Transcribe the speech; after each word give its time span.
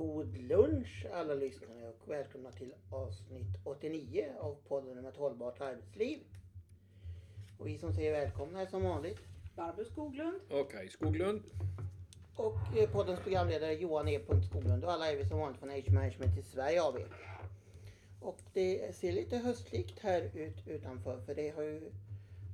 God 0.00 0.36
lunch 0.36 1.06
alla 1.12 1.34
lyssnare 1.34 1.88
och 1.88 2.10
välkomna 2.10 2.52
till 2.52 2.74
avsnitt 2.90 3.56
89 3.64 4.26
av 4.40 4.56
podden 4.68 4.98
om 4.98 5.06
ett 5.06 5.16
hållbart 5.16 5.60
arbetsliv. 5.60 6.18
Och 7.58 7.66
vi 7.66 7.78
som 7.78 7.92
säger 7.92 8.12
välkomna 8.12 8.60
är 8.60 8.66
som 8.66 8.82
vanligt 8.82 9.18
Barbro 9.56 9.84
Skoglund. 9.84 10.40
Okej, 10.50 10.88
Skoglund. 10.88 11.42
och 12.36 12.78
eh, 12.78 12.90
poddens 12.90 13.20
programledare 13.20 13.74
Johan 13.74 14.08
E. 14.08 14.20
Skoglund 14.50 14.84
och 14.84 14.92
alla 14.92 15.12
är 15.12 15.16
vi 15.16 15.24
som 15.24 15.38
vanligt 15.38 15.60
från 15.60 15.70
Age 15.70 15.90
Management 15.90 16.38
i 16.38 16.42
Sverige 16.42 16.82
AB. 16.82 16.96
Och 18.20 18.38
det 18.52 18.96
ser 18.96 19.12
lite 19.12 19.36
höstlikt 19.36 19.98
här 19.98 20.30
ut 20.34 20.66
utanför 20.66 21.20
för 21.20 21.34
det 21.34 21.50
har 21.50 21.62
ju 21.62 21.92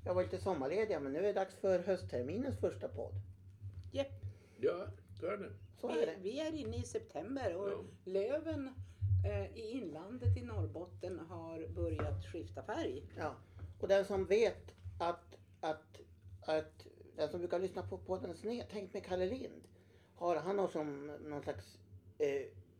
jag 0.05 0.15
var 0.15 0.23
lite 0.23 0.39
sommarlediga 0.39 1.01
men 1.01 1.13
nu 1.13 1.19
är 1.19 1.23
det 1.23 1.33
dags 1.33 1.55
för 1.55 1.79
höstterminens 1.79 2.61
första 2.61 2.89
podd. 2.89 3.15
Jepp. 3.93 4.13
Ja, 4.61 4.87
så 5.21 5.27
är 5.27 5.37
det. 5.37 5.51
Så 5.81 5.89
är 5.89 5.95
Vi, 5.95 6.07
det. 6.07 6.17
vi 6.23 6.41
är 6.41 6.53
inne 6.55 6.77
i 6.77 6.83
september 6.83 7.57
och 7.57 7.69
Ja. 7.71 7.85
löven 8.05 8.71
eh, 9.27 9.57
i 9.57 9.71
inlandet 9.71 10.37
i 10.37 10.43
Norrbotten 10.43 11.19
har 11.19 11.69
börjat 11.69 12.25
skifta 12.33 12.63
färg. 12.63 13.03
Ja. 13.17 13.35
Och 13.81 13.89
den 13.89 14.05
som 14.05 14.25
vet 14.25 14.73
att, 15.01 15.37
att, 15.61 16.01
att 16.43 16.87
den 17.17 17.29
som 17.29 17.41
brukar 17.41 17.59
lyssna 17.59 17.83
på 17.83 17.99
podden 17.99 18.35
Snedtänkt 18.37 18.95
med 18.95 19.05
Kalle 19.05 19.27
Lind. 19.27 19.63
Har, 20.15 20.37
han 20.37 20.59
har 20.59 20.69
som 20.69 21.07
någon 21.07 21.43
slags 21.43 21.79
eh, 22.19 22.29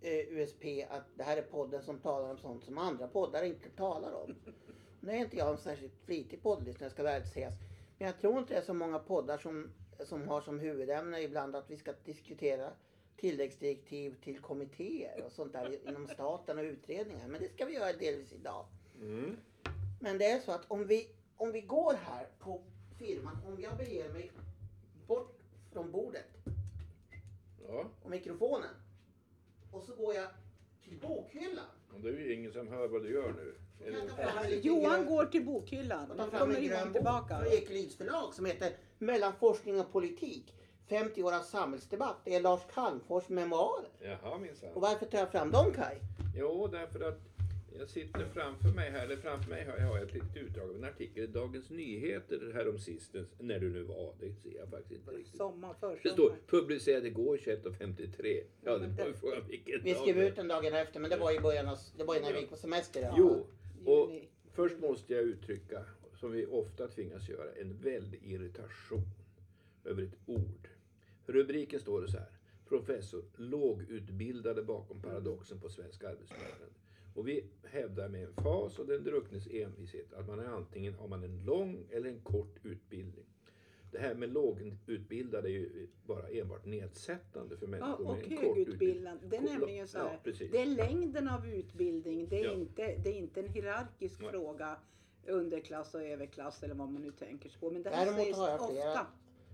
eh, 0.01 0.29
USP 0.29 0.65
att 0.91 1.05
det 1.17 1.23
här 1.23 1.37
är 1.37 1.43
podden 1.43 1.83
som 1.83 1.99
talar 2.01 2.31
om 2.31 2.39
sånt 2.39 2.65
som 2.65 2.79
andra 2.79 3.09
poddar 3.09 3.43
inte 3.45 3.71
talar 3.71 4.13
om. 4.13 4.35
Nu 5.01 5.13
är 5.13 5.17
inte 5.17 5.37
jag 5.37 5.51
en 5.51 5.59
särskilt 5.59 5.95
flitig 6.05 6.43
poddlyssnare 6.43 6.91
ska 6.91 7.03
väl 7.03 7.27
sägas. 7.27 7.55
Men 7.99 8.07
jag 8.07 8.19
tror 8.21 8.39
inte 8.39 8.55
det 8.55 8.61
är 8.61 8.65
så 8.65 8.75
många 8.75 8.99
poddar 8.99 9.39
som, 9.39 9.71
som 10.05 10.29
har 10.29 10.41
som 10.41 10.59
huvudämne 10.61 11.21
ibland 11.23 11.57
att 11.57 11.71
vi 11.71 11.77
ska 11.77 11.93
diskutera 12.05 12.71
tilläggsdirektiv 13.17 14.15
till 14.25 14.39
kommittéer 14.41 15.23
och 15.27 15.33
sånt 15.33 15.53
där 15.53 15.89
inom 15.89 16.07
staten 16.09 16.59
och 16.59 16.65
utredningar. 16.65 17.29
Men 17.29 17.41
det 17.41 17.49
ska 17.49 17.65
vi 17.65 17.75
göra 17.75 17.93
delvis 17.93 18.33
idag. 18.33 18.67
Mm. 19.01 19.37
Men 20.01 20.19
det 20.19 20.25
är 20.27 20.41
så 20.41 20.53
att 20.53 20.65
om 20.71 20.87
vi, 20.87 21.07
om 21.37 21.53
vi 21.53 21.61
går 21.61 21.95
här 21.95 22.27
på 22.39 22.63
firman, 22.99 23.37
om 23.47 23.61
jag 23.63 23.77
beger 23.77 24.13
mig 24.13 24.31
bort 25.07 25.39
från 25.73 25.91
bordet 25.93 26.25
Ja, 27.69 27.85
och 28.03 28.11
mikrofonen 28.11 28.71
och 29.73 29.83
så 29.83 29.95
går 29.95 30.15
jag 30.15 30.29
till 30.85 30.99
bokhyllan. 31.01 31.65
det 32.03 32.09
är 32.09 32.13
ju 32.13 32.33
ingen 32.35 32.53
som 32.53 32.69
hör 32.69 32.89
vad 32.89 33.03
du 33.03 33.11
gör 33.13 33.33
nu. 33.33 33.55
Johan 34.63 34.91
grön- 35.01 35.07
går 35.07 35.27
till 35.27 35.45
bokhyllan. 35.47 36.11
och 36.11 36.17
Nu 36.17 36.23
ta 36.23 36.31
fram 36.31 36.41
kommer 36.41 36.55
en 36.55 36.65
grön 36.65 36.71
Johan 36.79 36.87
bok 36.93 36.95
tillbaka. 36.97 37.39
från 37.39 37.53
Ekelyds 37.53 37.97
förlag 37.97 38.35
som 38.35 38.45
heter 38.47 38.73
Mellan 38.99 39.33
forskning 39.41 39.81
och 39.81 39.93
politik. 39.93 40.53
50 40.89 41.23
år 41.23 41.35
av 41.35 41.41
samhällsdebatt. 41.41 42.17
Det 42.25 42.35
är 42.35 42.41
Lars 42.41 42.61
Calmfors 42.75 43.29
memoarer. 43.29 43.89
jaha 44.03 44.35
Och 44.35 44.41
minsann. 44.41 44.71
varför 44.75 45.07
tar 45.07 45.19
jag 45.19 45.33
fram 45.33 45.51
dem 45.51 45.73
Kaj? 45.73 46.01
Jo, 46.37 46.67
därför 46.67 47.01
att 47.09 47.21
jag 47.79 47.89
sitter 47.91 48.25
framför 48.35 48.69
mig 48.69 48.91
här, 48.91 49.05
eller 49.05 49.17
framför 49.17 49.51
mig 49.51 49.65
har 49.65 49.79
jag 49.79 50.03
ett 50.03 50.15
litet 50.15 50.37
utdrag 50.37 50.71
av 50.71 50.77
en 50.77 50.85
artikel 50.85 51.25
i 51.25 51.27
Dagens 51.27 51.71
Nyheter 51.71 52.53
härom 52.55 52.79
sistens, 52.79 53.29
när 53.39 53.59
du 53.59 53.71
nu 53.71 53.83
var, 53.83 54.15
det 54.21 54.33
ser 54.33 54.57
jag 54.59 54.69
faktiskt 54.71 55.01
inte 55.01 55.11
riktigt. 55.11 55.37
Sommar, 55.37 55.69
Det 55.69 55.77
står 55.77 55.97
försommar. 55.97 56.37
publicerad 56.47 57.07
igår 57.07 57.37
21.53. 57.37 58.43
Ja, 58.65 58.79
det 58.79 58.87
var 59.03 59.07
ju 59.07 59.15
frågan 59.15 59.49
vilken 59.49 59.83
Vi 59.83 59.95
skrev 59.95 60.19
ut 60.19 60.37
den 60.37 60.49
dagen 60.49 60.75
efter 60.75 61.01
men 61.01 61.11
det 61.11 61.17
var 61.17 61.37
i 61.37 61.41
början 61.41 61.69
av, 61.69 61.79
det 61.97 62.05
var 62.05 62.15
ju 62.15 62.21
när 62.21 62.33
vi 62.33 62.41
gick 62.41 62.51
på 62.51 62.57
semester. 62.57 63.01
Ja. 63.03 63.15
Jo, 63.19 63.47
och 63.87 64.11
först 64.53 64.79
måste 64.79 65.15
jag 65.15 65.23
uttrycka, 65.23 65.85
som 66.17 66.33
vi 66.33 66.47
ofta 66.47 66.89
tvingas 66.89 67.29
göra, 67.29 67.53
en 67.53 67.77
väldig 67.79 68.23
irritation 68.25 69.03
över 69.85 70.03
ett 70.03 70.17
ord. 70.27 70.69
Rubriken 71.27 71.81
står 71.81 72.03
det 72.03 72.09
så 72.09 72.19
här. 72.19 72.31
Professor, 72.69 73.25
lågutbildade 73.37 74.63
bakom 74.63 75.03
paradoxen 75.03 75.61
på 75.61 75.69
svensk 75.69 76.05
arbetsmarknad. 76.05 76.69
Och 77.15 77.29
vi 77.29 77.45
hävdar 77.63 78.09
med 78.09 78.25
en 78.25 78.33
fas 78.33 78.79
och 78.79 78.87
den 78.87 79.05
drucknes 79.05 79.47
envishet 79.47 80.13
att 80.13 80.27
man 80.27 80.39
är 80.39 80.45
antingen 80.45 80.95
har 80.95 81.09
man 81.09 81.23
en 81.25 81.45
lång 81.45 81.87
eller 81.91 82.09
en 82.09 82.21
kort 82.21 82.57
utbildning. 82.63 83.27
Det 83.93 83.99
här 83.99 84.15
med 84.15 84.33
lågutbildade 84.33 85.49
är 85.49 85.53
ju 85.53 85.89
bara 86.07 86.29
enbart 86.29 86.65
nedsättande 86.65 87.57
för 87.57 87.67
Ja, 87.67 87.71
människor 87.71 88.07
och 88.07 88.17
med 88.17 88.25
en 88.33 88.37
kort 88.37 88.59
utbildning. 88.59 89.19
Det 89.29 89.37
är 89.37 89.43
nämligen 89.43 89.89
så 89.89 89.99
här. 89.99 90.21
Ja, 90.25 90.33
det 90.51 90.59
är 90.63 90.67
längden 90.67 91.29
av 91.29 91.47
utbildning. 91.47 92.29
Det 92.29 92.41
är, 92.41 92.45
Ja. 92.45 92.53
inte, 92.53 92.97
det 92.97 93.11
är 93.11 93.15
inte 93.15 93.41
en 93.41 93.49
hierarkisk 93.49 94.21
Nej. 94.21 94.31
fråga. 94.31 94.79
Underklass 95.29 95.95
och 95.95 96.03
överklass 96.03 96.63
eller 96.63 96.75
vad 96.75 96.89
man 96.89 97.03
nu 97.03 97.11
tänker 97.11 97.49
sig 97.49 97.61
på. 97.61 97.71
Men 97.71 97.83
det 97.83 97.91
här 97.91 98.05
Däremot 98.07 98.25
sägs 98.25 98.39
har 98.39 98.49
jag 98.49 98.71
flera, 98.71 98.91
ofta. 98.91 99.07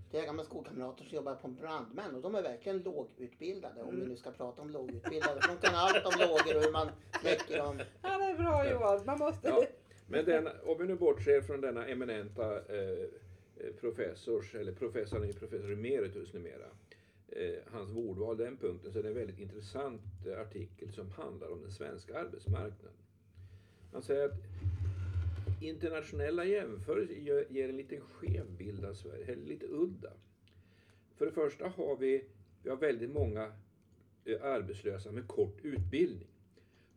flera 0.09 0.25
gamla 0.25 0.43
skolkamrater 0.43 1.03
som 1.03 1.15
jobbar 1.15 1.35
på 1.35 1.47
brandmän 1.47 2.15
och 2.15 2.21
de 2.21 2.35
är 2.35 2.41
verkligen 2.41 2.77
lågutbildade 2.79 3.81
om 3.81 3.89
Mm. 3.89 4.01
vi 4.01 4.07
nu 4.07 4.15
ska 4.17 4.31
prata 4.31 4.61
om 4.61 4.69
lågutbildade. 4.69 5.39
De 5.47 5.57
kan 5.67 5.75
allt 5.75 6.05
om 6.05 6.13
lågor 6.19 6.55
och 6.57 6.63
hur 6.63 6.71
man 6.71 6.87
släcker 7.21 7.57
dem. 7.57 7.79
Ja, 8.01 8.17
det 8.17 8.23
är 8.25 8.37
bra 8.37 8.69
Johan. 8.71 9.05
Man 9.05 9.19
måste... 9.19 9.47
Ja, 9.47 9.63
men 10.07 10.25
den, 10.25 10.47
om 10.65 10.77
vi 10.77 10.85
nu 10.87 10.95
bortser 10.95 11.41
från 11.41 11.61
denna 11.61 11.87
eminenta 11.87 12.55
eh, 12.57 12.89
eh, 13.57 13.73
professors, 13.79 14.55
eller 14.55 14.71
professorn 14.71 15.23
är 15.23 15.27
ju 15.27 15.33
professor 15.33 15.71
emeritus 15.73 16.33
numera, 16.33 16.65
eh, 17.27 17.55
hans 17.71 17.91
ordval 17.97 18.37
den 18.37 18.57
punkten, 18.57 18.91
så 18.93 18.99
är 18.99 19.03
det 19.03 19.09
en 19.09 19.15
väldigt 19.15 19.39
intressant 19.39 20.01
eh, 20.27 20.41
artikel 20.41 20.91
som 20.93 21.11
handlar 21.11 21.51
om 21.51 21.61
den 21.61 21.71
svenska 21.71 22.19
arbetsmarknaden. 22.19 22.97
Han 23.93 24.01
säger 24.03 24.25
att 24.25 24.33
internationella 25.63 26.45
jämförelser 26.45 27.45
ger 27.49 27.69
en 27.69 27.77
lite 27.77 27.99
skev 27.99 28.51
bild 28.57 28.85
av 28.85 28.93
Sverige, 28.93 29.25
eller 29.25 29.45
lite 29.45 29.65
udda. 29.65 30.13
För 31.15 31.25
det 31.25 31.31
första 31.31 31.67
har 31.67 31.97
vi, 31.97 32.25
vi 32.63 32.69
har 32.69 32.77
väldigt 32.77 33.11
många 33.11 33.53
eh, 34.25 34.43
arbetslösa 34.43 35.11
med 35.11 35.27
kort 35.27 35.57
utbildning. 35.61 36.27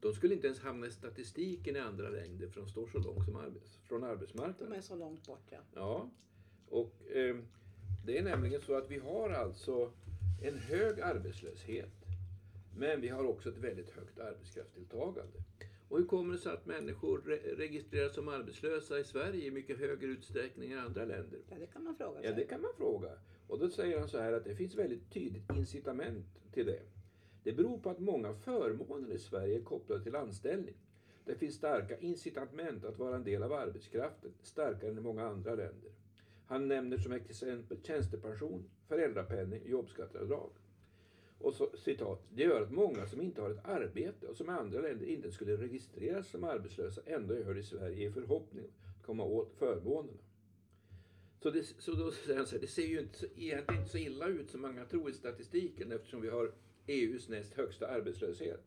De 0.00 0.12
skulle 0.12 0.34
inte 0.34 0.47
ens 0.47 0.60
hamna 0.60 0.87
i 0.87 0.91
statistiken 0.91 1.77
i 1.77 1.78
andra 1.78 2.09
länder 2.09 2.49
för 2.49 2.60
de 2.60 2.69
står 2.69 2.87
så 2.87 2.99
långt 2.99 3.25
som 3.25 3.37
arbets, 3.37 3.77
från 3.77 4.00
De 4.00 4.06
arbetsmarknaden. 4.06 4.72
är 4.72 4.81
så 4.81 4.97
långt 4.97 5.27
bort 5.27 5.47
ja. 5.50 5.59
Ja, 5.75 6.10
och 6.69 7.10
eh, 7.10 7.37
det 8.06 8.19
är 8.19 8.22
nämligen 8.22 8.60
så 8.60 8.75
att 8.75 8.91
vi 8.91 8.98
har 8.98 9.31
alltså 9.31 9.93
en 10.43 10.59
hög 10.59 11.00
arbetslöshet. 11.00 11.93
Men 12.77 13.00
vi 13.00 13.09
har 13.09 13.25
också 13.25 13.48
ett 13.48 13.59
väldigt 13.59 13.91
högt 13.91 14.19
arbetskraftsdeltagande. 14.19 15.38
Och 15.88 15.98
hur 15.98 16.06
kommer 16.06 16.32
det 16.32 16.38
sig 16.41 16.52
att 16.52 16.66
människor 16.66 17.19
re- 17.26 17.56
registreras 17.56 18.14
som 18.14 18.28
arbetslösa 18.28 18.98
i 18.98 19.04
Sverige 19.04 19.44
i 19.47 19.50
mycket 19.50 19.78
högre 19.78 20.06
utsträckning 20.06 20.72
än 20.72 20.78
i 20.78 20.80
andra 20.80 21.04
länder? 21.04 21.38
Ja, 21.50 21.56
det 21.58 21.66
kan 21.66 21.84
man 21.84 21.97
fråga 21.97 22.16
Ja, 22.22 22.28
sig. 22.28 22.34
det 22.34 22.44
kan 22.44 22.60
man 22.60 22.70
fråga. 22.76 23.10
Och 23.48 23.58
då 23.58 23.69
säger 23.69 23.98
han 23.98 24.08
så 24.08 24.19
här 24.19 24.32
att 24.32 24.44
det 24.44 24.54
finns 24.56 24.74
väldigt 24.74 25.10
tydligt 25.12 25.50
incitament 25.56 26.26
till 26.52 26.66
det. 26.66 26.82
Det 27.42 27.52
beror 27.52 27.78
på 27.78 27.91
att 27.91 27.98
många 27.98 28.34
förmåner 28.34 29.14
i 29.14 29.19
Sverige 29.19 29.58
är 29.58 29.62
kopplade 29.62 30.02
till 30.02 30.16
anställning. 30.16 30.74
Det 31.24 31.34
finns 31.34 31.54
starka 31.54 31.98
incitament 31.98 32.84
att 32.84 32.98
vara 32.98 33.16
en 33.16 33.24
del 33.24 33.42
av 33.42 33.53
arbetskraften, 33.53 34.30
starkare 34.42 34.91
än 34.91 34.98
i 34.98 35.00
många 35.00 35.26
andra 35.26 35.50
länder. 35.50 35.91
Han 36.47 36.68
nämner 36.68 36.98
som 36.98 37.12
exempel 37.12 37.78
tjänstepension, 37.82 38.64
föräldrapenning 38.88 39.62
och 39.62 39.68
jobbskatteavdrag. 39.68 40.50
Och 41.38 41.54
så 41.54 41.70
citat. 41.76 42.22
Det 42.34 42.42
gör 42.42 42.62
att 42.62 42.72
många 42.72 43.06
som 43.06 43.20
inte 43.20 43.42
har 43.42 43.50
ett 43.50 43.64
arbete 43.64 44.26
och 44.26 44.36
som 44.36 44.50
i 44.50 44.52
andra 44.52 44.80
länder 44.80 45.06
inte 45.06 45.32
skulle 45.32 45.56
registreras 45.56 46.28
som 46.28 46.44
arbetslösa 46.44 47.00
ändå 47.06 47.34
gör 47.34 47.54
det 47.54 47.60
i 47.60 47.62
Sverige 47.62 48.08
i 48.08 48.12
förhoppning 48.12 48.64
att 48.98 49.06
komma 49.06 49.24
åt 49.24 49.54
förmånerna. 49.58 50.19
Så, 51.42 51.50
det, 51.50 51.62
så 51.78 51.92
då 51.92 52.10
säger 52.10 52.36
han 52.36 52.47
så 52.47 52.54
här, 52.54 52.60
det 52.60 52.66
ser 52.66 52.86
ju 52.86 53.00
inte 53.00 53.19
så, 53.19 53.26
egentligen 53.36 53.80
inte 53.80 53.91
så 53.91 53.98
illa 53.98 54.26
ut 54.26 54.50
som 54.50 54.60
många 54.60 54.84
tror 54.84 55.10
i 55.10 55.12
statistiken 55.12 55.92
eftersom 55.92 56.20
vi 56.20 56.28
har 56.28 56.52
EUs 56.86 57.28
näst 57.28 57.54
högsta 57.54 57.86
arbetslöshet. 57.86 58.64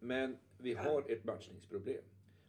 Men 0.00 0.36
vi 0.58 0.74
har 0.74 1.10
ett 1.10 1.24
matchningsproblem. 1.24 2.02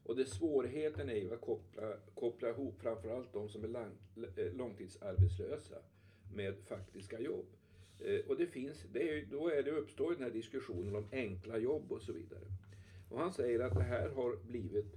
Och 0.03 0.15
det 0.15 0.25
svårigheten 0.25 1.09
är 1.09 1.15
ju 1.15 1.33
att 1.33 1.41
koppla, 1.41 1.93
koppla 2.15 2.49
ihop 2.49 2.81
framförallt 2.81 3.33
de 3.33 3.49
som 3.49 3.63
är 3.63 3.67
lang, 3.67 3.91
eh, 4.37 4.53
långtidsarbetslösa 4.53 5.75
med 6.33 6.55
faktiska 6.67 7.19
jobb. 7.19 7.45
Eh, 8.05 8.19
och 8.27 8.37
det 8.37 8.47
finns, 8.47 8.85
det 8.93 9.09
är, 9.09 9.25
då 9.31 9.49
är 9.49 9.63
det 9.63 9.71
uppstår 9.71 10.13
den 10.13 10.23
här 10.23 10.31
diskussionen 10.31 10.95
om 10.95 11.05
enkla 11.11 11.57
jobb 11.57 11.91
och 11.91 12.01
så 12.01 12.13
vidare. 12.13 12.45
Och 13.09 13.19
han 13.19 13.33
säger 13.33 13.59
att 13.59 13.75
det 13.75 13.83
här 13.83 14.09
har 14.09 14.37
blivit 14.47 14.95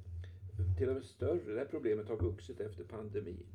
till 0.79 0.89
och 0.89 0.95
med 0.95 1.05
större, 1.05 1.53
det 1.53 1.59
här 1.59 1.67
problemet 1.71 2.09
har 2.09 2.17
vuxit 2.17 2.61
efter 2.61 2.85
pandemin. 2.85 3.47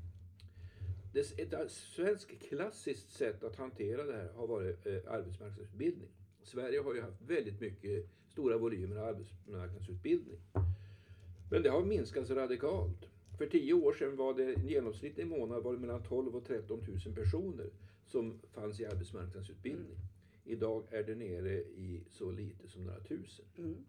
Det, 1.13 1.39
ett 1.39 1.71
svenskt 1.71 2.39
klassiskt 2.49 3.11
sätt 3.11 3.43
att 3.43 3.55
hantera 3.55 4.03
det 4.03 4.13
här 4.13 4.29
har 4.35 4.47
varit 4.47 4.85
eh, 4.85 4.93
arbetsmarknadsutbildning. 5.07 6.09
Sverige 6.43 6.79
har 6.79 6.93
ju 6.93 7.01
haft 7.01 7.21
väldigt 7.21 7.61
mycket 7.61 8.05
stora 8.27 8.57
volymer 8.57 8.95
av 8.95 9.05
arbetsmarknadsutbildning. 9.05 10.39
Men 11.51 11.63
det 11.63 11.69
har 11.69 11.83
minskat 11.83 12.29
radikalt. 12.29 13.09
För 13.37 13.47
tio 13.47 13.73
år 13.73 13.93
sedan 13.93 14.15
var 14.15 14.33
det 14.33 14.53
en 14.53 14.67
genomsnittlig 14.67 15.27
månad 15.27 15.63
var 15.63 15.73
det 15.73 15.79
mellan 15.79 16.03
12 16.03 16.35
och 16.35 16.45
13 16.45 16.79
000 17.05 17.15
personer 17.15 17.69
som 18.07 18.39
fanns 18.51 18.79
i 18.79 18.85
arbetsmarknadsutbildning. 18.85 19.97
Idag 20.43 20.83
är 20.89 21.03
det 21.03 21.15
nere 21.15 21.53
i 21.59 22.03
så 22.09 22.31
lite 22.31 22.67
som 22.67 22.85
några 22.85 22.99
tusen. 22.99 23.45
Mm. 23.57 23.85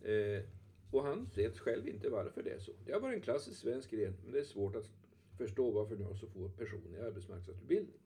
Eh, 0.00 0.42
och 0.90 1.02
han 1.02 1.30
vet 1.34 1.58
själv 1.58 1.88
inte 1.88 2.08
varför 2.08 2.42
det 2.42 2.50
är 2.50 2.58
så. 2.58 2.72
Det 2.84 2.92
har 2.92 3.00
varit 3.00 3.14
en 3.14 3.20
klassisk 3.20 3.60
svensk 3.60 3.90
gren, 3.90 4.14
men 4.24 4.32
det 4.32 4.40
är 4.40 4.44
svårt 4.44 4.76
att 4.76 4.90
förstå 5.36 5.70
varför 5.70 5.96
nu 5.96 6.04
har 6.04 6.14
så 6.14 6.26
få 6.26 6.48
personer 6.48 6.98
i 6.98 7.00
arbetsmarknadsutbildning. 7.00 8.00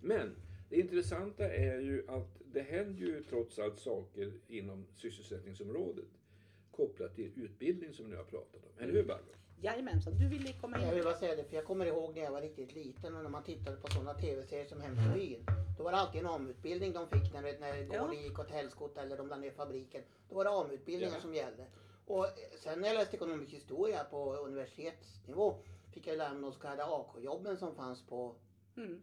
Men 0.00 0.36
Det 0.68 0.76
intressanta 0.76 1.50
är 1.52 1.80
ju 1.80 2.04
att 2.08 2.42
det 2.52 2.60
händer 2.60 3.00
ju 3.00 3.24
trots 3.24 3.58
allt 3.58 3.78
saker 3.78 4.32
inom 4.48 4.86
sysselsättningsområdet 4.94 6.08
kopplat 6.70 7.14
till 7.14 7.30
utbildning 7.36 7.92
som 7.92 8.04
vi 8.04 8.10
nu 8.10 8.16
har 8.16 8.24
pratat 8.24 8.64
om. 8.64 8.82
Eller 8.82 8.92
hur 8.92 9.04
Barbro? 9.04 9.34
Jajamensan, 9.60 10.18
du 10.18 10.28
ville 10.28 10.52
komma 10.52 10.76
Jag 10.78 10.88
in. 10.88 10.94
vill 10.94 11.04
bara 11.04 11.14
säga 11.14 11.36
det, 11.36 11.44
för 11.44 11.56
jag 11.56 11.64
kommer 11.64 11.86
ihåg 11.86 12.14
när 12.16 12.22
jag 12.22 12.30
var 12.32 12.40
riktigt 12.42 12.72
liten 12.74 13.16
och 13.16 13.22
när 13.22 13.30
man 13.30 13.42
tittade 13.44 13.76
på 13.76 13.88
sådana 13.88 14.14
tv-serier 14.14 14.64
som 14.66 14.80
Hem 14.80 14.96
till 14.96 15.12
byn. 15.20 15.46
Då 15.78 15.84
var 15.84 15.92
det 15.92 15.98
alltid 15.98 16.20
en 16.20 16.26
AMU-utbildning 16.26 16.92
de 16.92 17.08
fick 17.08 17.32
när, 17.32 17.58
när 17.60 17.94
Ja. 17.94 18.12
gick 18.14 18.38
åt 18.38 18.50
helskotta 18.50 19.02
eller 19.02 19.16
de 19.16 19.28
lade 19.28 19.40
ner 19.40 19.50
fabriken. 19.50 20.02
Då 20.28 20.34
var 20.36 20.44
det 20.44 20.50
AMU-utbildningen 20.50 21.14
Ja. 21.14 21.20
som 21.20 21.34
gällde. 21.34 21.66
Och 22.06 22.24
eh, 22.26 22.32
sen 22.60 22.80
när 22.80 22.88
jag 22.88 22.94
läste 22.94 23.16
ekonomisk 23.16 23.52
historia 23.52 24.04
på 24.04 24.34
universitetsnivå 24.34 25.54
fick 25.92 26.06
jag 26.06 26.18
lära 26.18 26.32
mig 26.32 26.42
de 26.42 26.52
så 26.52 26.60
kallade 26.60 26.84
AK-jobben 26.84 27.56
som 27.56 27.74
fanns 27.74 28.02
på 28.06 28.34
Mm. 28.76 29.02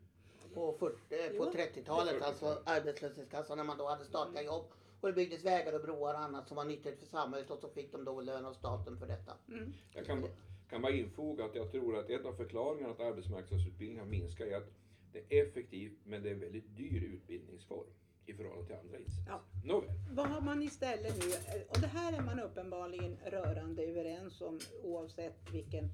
På, 0.56 0.74
40, 0.80 0.96
eh, 1.10 1.38
på 1.38 1.46
Jo. 1.46 1.52
30-talet, 1.60 2.20
På 2.20 2.26
alltså 2.26 2.46
40-talet. 2.46 2.70
arbetslöshetskassan 2.70 3.58
när 3.58 3.64
man 3.64 3.78
då 3.78 3.88
hade 3.88 4.06
statliga 4.06 4.44
jobb. 4.44 4.66
Och 5.02 5.08
det 5.08 5.14
byggdes 5.14 5.44
vägar 5.46 5.74
och 5.74 5.82
broar 5.82 6.14
och 6.14 6.20
annat 6.20 6.48
som 6.48 6.58
var 6.58 6.66
nyttigt 6.66 7.00
för 7.00 7.06
samhället 7.06 7.50
och 7.52 7.60
så 7.60 7.70
fick 7.70 7.92
de 7.92 8.06
då 8.06 8.22
lön 8.22 8.46
av 8.46 8.54
staten 8.54 8.98
för 9.00 9.08
detta. 9.08 9.34
Mm. 9.48 9.74
Jag 9.94 10.06
kan, 10.06 10.28
kan 10.70 10.82
bara 10.82 10.94
infoga 10.94 11.46
att 11.46 11.56
jag 11.56 11.72
tror 11.72 11.98
att 11.98 12.10
en 12.10 12.26
av 12.26 12.34
förklaringarna 12.34 12.94
att 12.94 13.00
arbetsmarknadsutbildningen 13.00 14.04
har 14.04 14.12
minskat 14.12 14.48
är 14.48 14.58
att 14.58 14.72
det 15.14 15.40
är 15.40 15.48
effektivt 15.48 16.00
men 16.04 16.24
det 16.24 16.30
är 16.30 16.34
en 16.34 16.40
väldigt 16.40 16.78
dyr 16.78 17.04
utbildningsform 17.04 17.88
i 18.26 18.34
förhållande 18.34 18.66
till 18.68 18.76
andra 18.76 18.98
insatser. 18.98 19.24
Ja. 19.28 19.42
Nåväl. 19.66 19.90
Vad 20.12 20.28
har 20.28 20.42
man 20.42 20.64
istället 20.64 21.18
nu? 21.20 21.32
Och 21.70 21.80
det 21.82 21.88
här 21.88 22.14
är 22.14 22.22
man 22.22 22.40
uppenbarligen 22.40 23.18
rörande 23.26 23.84
överens 23.84 24.42
om 24.42 24.60
oavsett 24.84 25.54
vilken 25.54 25.90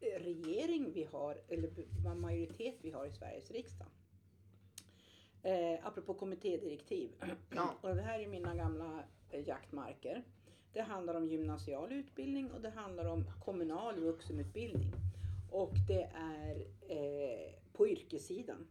majoritetsregering 0.00 0.92
vi 0.92 1.04
har 1.04 1.40
eller 1.48 1.70
vad 2.04 2.16
majoritet 2.16 2.74
vi 2.82 2.90
har 2.90 3.06
i 3.06 3.10
Sveriges 3.10 3.50
riksdag. 3.50 3.86
Eh, 5.42 5.86
apropå 5.86 6.14
kommittédirektiv. 6.14 7.10
Ja. 7.54 7.74
Och 7.80 7.94
det 7.94 8.02
här 8.02 8.20
är 8.20 8.28
mina 8.28 8.54
gamla 8.54 9.04
eh, 9.30 9.48
jaktmarker. 9.48 10.24
Det 10.72 10.80
handlar 10.80 11.14
om 11.14 11.26
gymnasial 11.28 11.92
utbildning 11.92 12.50
och 12.50 12.60
det 12.60 12.70
handlar 12.70 13.04
om 13.04 13.24
kommunal 13.44 14.00
vuxenutbildning. 14.00 14.92
Och 15.50 15.74
det 15.88 16.10
är 16.14 16.56
eh, 16.88 17.54
på 17.72 17.88
yrkessidan. 17.88 18.66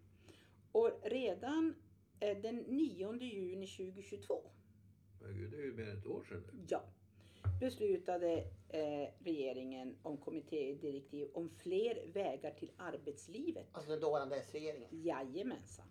Och 0.72 0.92
redan 1.04 1.76
eh, 2.20 2.38
den 2.38 2.56
9 2.56 3.14
juni 3.14 3.68
2022 3.68 4.42
Men 5.22 5.38
gud, 5.38 5.52
det 5.52 5.58
är 5.58 5.66
ju 5.66 5.74
mer 5.74 5.90
än 5.90 5.98
ett 5.98 6.08
år 6.08 6.24
sedan 6.24 6.44
ja, 6.70 6.84
beslutade 7.60 8.44
eh, 8.70 9.10
regeringen 9.20 9.98
om 10.04 10.18
kommittédirektiv 10.18 11.28
om 11.34 11.50
fler 11.50 12.12
vägar 12.14 12.52
till 12.52 12.72
arbetslivet. 12.78 13.68
Alltså 13.72 13.92
den 13.92 14.00
dåvarande 14.00 14.36
S-regeringen. 14.36 14.90
Jajamensan. 14.92 15.86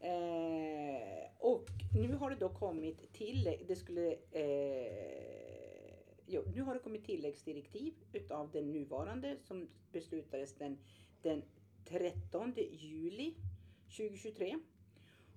Eh, 0.00 1.28
och 1.38 1.66
nu 1.94 2.12
har 2.14 2.30
det 2.30 2.36
då 2.36 2.48
kommit 2.48 3.12
till, 3.12 3.58
det 3.66 3.76
skulle, 3.76 4.12
eh, 4.30 5.94
jo, 6.26 6.42
nu 6.54 6.62
har 6.62 6.74
det 6.74 6.80
kommit 6.80 7.04
tilläggsdirektiv 7.04 7.94
utav 8.12 8.50
den 8.50 8.72
nuvarande 8.72 9.36
som 9.40 9.68
beslutades 9.92 10.54
den, 10.54 10.78
den 11.22 11.42
13 11.84 12.54
juli 12.56 13.34
2023. 13.96 14.58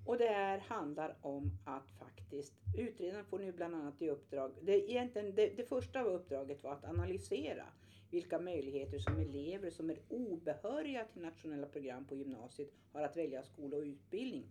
Och 0.07 0.18
det 0.18 0.27
här 0.27 0.59
handlar 0.59 1.15
om 1.21 1.51
att 1.65 1.89
faktiskt 2.00 2.54
utredaren 2.77 3.25
får 3.25 3.39
nu 3.39 3.51
bland 3.51 3.75
annat 3.75 4.01
i 4.01 4.09
uppdrag, 4.09 4.51
det, 4.62 4.92
egentligen, 4.92 5.36
det, 5.36 5.57
det 5.57 5.63
första 5.63 6.04
uppdraget 6.04 6.63
var 6.63 6.71
att 6.71 6.86
analysera 6.86 7.65
vilka 8.12 8.39
möjligheter 8.39 9.00
som 9.00 9.18
elever 9.18 9.69
som 9.69 9.89
är 9.89 9.98
obehöriga 10.09 11.06
till 11.13 11.21
nationella 11.21 11.68
program 11.68 12.06
på 12.06 12.15
gymnasiet 12.15 12.69
har 12.92 13.01
att 13.01 13.18
välja 13.18 13.44
skola 13.44 13.77
och 13.77 13.83
utbildning. 13.83 14.45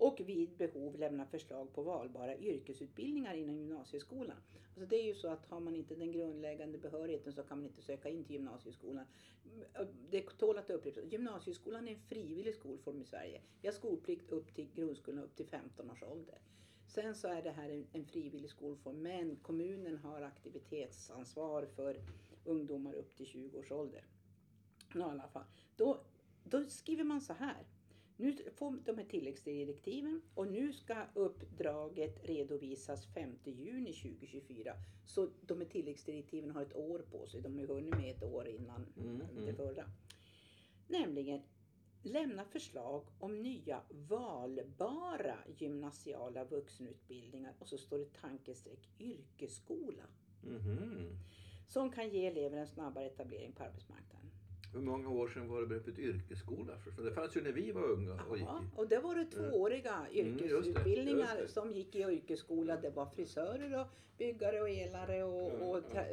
Och 0.00 0.20
vid 0.20 0.56
behov 0.56 0.98
lämna 0.98 1.26
förslag 1.26 1.72
på 1.72 1.82
valbara 1.82 2.36
yrkesutbildningar 2.36 3.34
inom 3.34 3.58
gymnasieskolan. 3.58 4.36
Alltså 4.64 4.86
det 4.86 4.96
är 4.96 5.04
ju 5.04 5.14
så 5.14 5.28
att 5.28 5.46
har 5.46 5.60
man 5.60 5.76
inte 5.76 5.94
den 5.94 6.12
grundläggande 6.12 6.78
behörigheten 6.78 7.32
så 7.32 7.42
kan 7.42 7.58
man 7.58 7.66
inte 7.66 7.82
söka 7.82 8.08
in 8.08 8.24
till 8.24 8.34
gymnasieskolan. 8.34 9.06
Det 10.10 10.22
tål 10.22 10.58
att 10.58 10.70
upprepas. 10.70 11.04
Gymnasieskolan 11.12 11.88
är 11.88 11.92
en 11.92 12.00
frivillig 12.00 12.54
skolform 12.54 13.02
i 13.02 13.04
Sverige. 13.04 13.42
Vi 13.60 13.68
har 13.68 13.72
skolplikt 13.72 14.32
upp 14.32 14.54
till 14.54 14.68
grundskolan 14.74 15.24
upp 15.24 15.36
till 15.36 15.46
15 15.46 15.90
års 15.90 16.02
ålder. 16.02 16.38
Sen 16.86 17.14
så 17.14 17.28
är 17.28 17.42
det 17.42 17.50
här 17.50 17.70
en, 17.70 17.86
en 17.92 18.04
frivillig 18.04 18.50
skolform 18.50 19.02
men 19.02 19.36
kommunen 19.36 19.96
har 19.96 20.22
aktivitetsansvar 20.22 21.66
för 21.66 22.00
ungdomar 22.44 22.94
upp 22.94 23.16
till 23.16 23.26
20 23.26 23.58
års 23.58 23.72
ålder. 23.72 24.04
No, 24.94 25.00
i 25.00 25.02
alla 25.02 25.28
fall. 25.28 25.44
Då, 25.76 26.00
då 26.44 26.64
skriver 26.64 27.04
man 27.04 27.20
så 27.20 27.32
här. 27.32 27.66
Nu 28.20 28.36
får 28.54 28.78
de 28.84 28.98
här 28.98 29.04
tilläggsdirektiven 29.04 30.22
och 30.34 30.46
nu 30.46 30.72
ska 30.72 31.06
uppdraget 31.14 32.28
redovisas 32.28 33.06
5 33.14 33.30
juni 33.44 33.92
2024. 33.92 34.74
Så 35.06 35.30
de 35.40 35.58
här 35.60 35.68
tilläggsdirektiven 35.68 36.50
har 36.50 36.62
ett 36.62 36.76
år 36.76 36.98
på 36.98 37.26
sig. 37.26 37.40
De 37.40 37.58
har 37.58 37.66
hunnit 37.66 37.96
med 37.96 38.10
ett 38.16 38.22
år 38.22 38.48
innan 38.48 38.86
Mm, 38.96 39.18
det 39.34 39.42
mm. 39.42 39.56
förra. 39.56 39.84
Nämligen 40.88 41.40
lämna 42.02 42.44
förslag 42.44 43.04
om 43.18 43.42
nya 43.42 43.82
valbara 43.90 45.38
gymnasiala 45.56 46.44
vuxenutbildningar 46.44 47.54
och 47.58 47.68
så 47.68 47.78
står 47.78 47.98
det 47.98 48.12
tankestreck 48.20 48.88
yrkesskola 48.98 50.04
Mhm. 50.42 51.16
som 51.68 51.92
kan 51.92 52.08
ge 52.10 52.26
elever 52.26 52.56
en 52.58 52.66
snabbare 52.66 53.06
etablering 53.06 53.52
på 53.52 53.62
arbetsmarknaden. 53.62 54.19
Hur 54.72 54.80
många 54.80 55.08
år 55.10 55.28
sedan 55.28 55.48
var 55.48 55.60
det 55.60 55.66
begreppet 55.66 55.98
yrkesskola? 55.98 56.72
För 56.96 57.02
det 57.02 57.10
fanns 57.12 57.36
ju 57.36 57.42
när 57.42 57.52
vi 57.52 57.72
var 57.72 57.82
unga 57.90 58.22
och 58.30 58.36
gick 58.36 58.46
Ja, 58.46 58.60
och 58.76 58.88
det 58.88 58.98
var 58.98 59.14
det 59.14 59.24
tvååriga 59.24 59.94
Mm, 60.12 60.26
just 60.26 60.38
det, 60.38 60.44
yrkesutbildningar 60.44 61.36
just 61.38 61.54
det. 61.54 61.60
som 61.60 61.72
gick 61.72 61.94
i 61.94 61.98
yrkesskola. 62.02 62.76
Det 62.76 62.90
var 62.90 63.06
frisörer 63.06 63.80
och 63.80 63.86
byggare 64.18 64.60
och 64.60 64.68
elare 64.70 65.24
och, 65.24 65.52
Ja, 65.60 65.76
och 65.76 65.82
ta- 65.92 66.04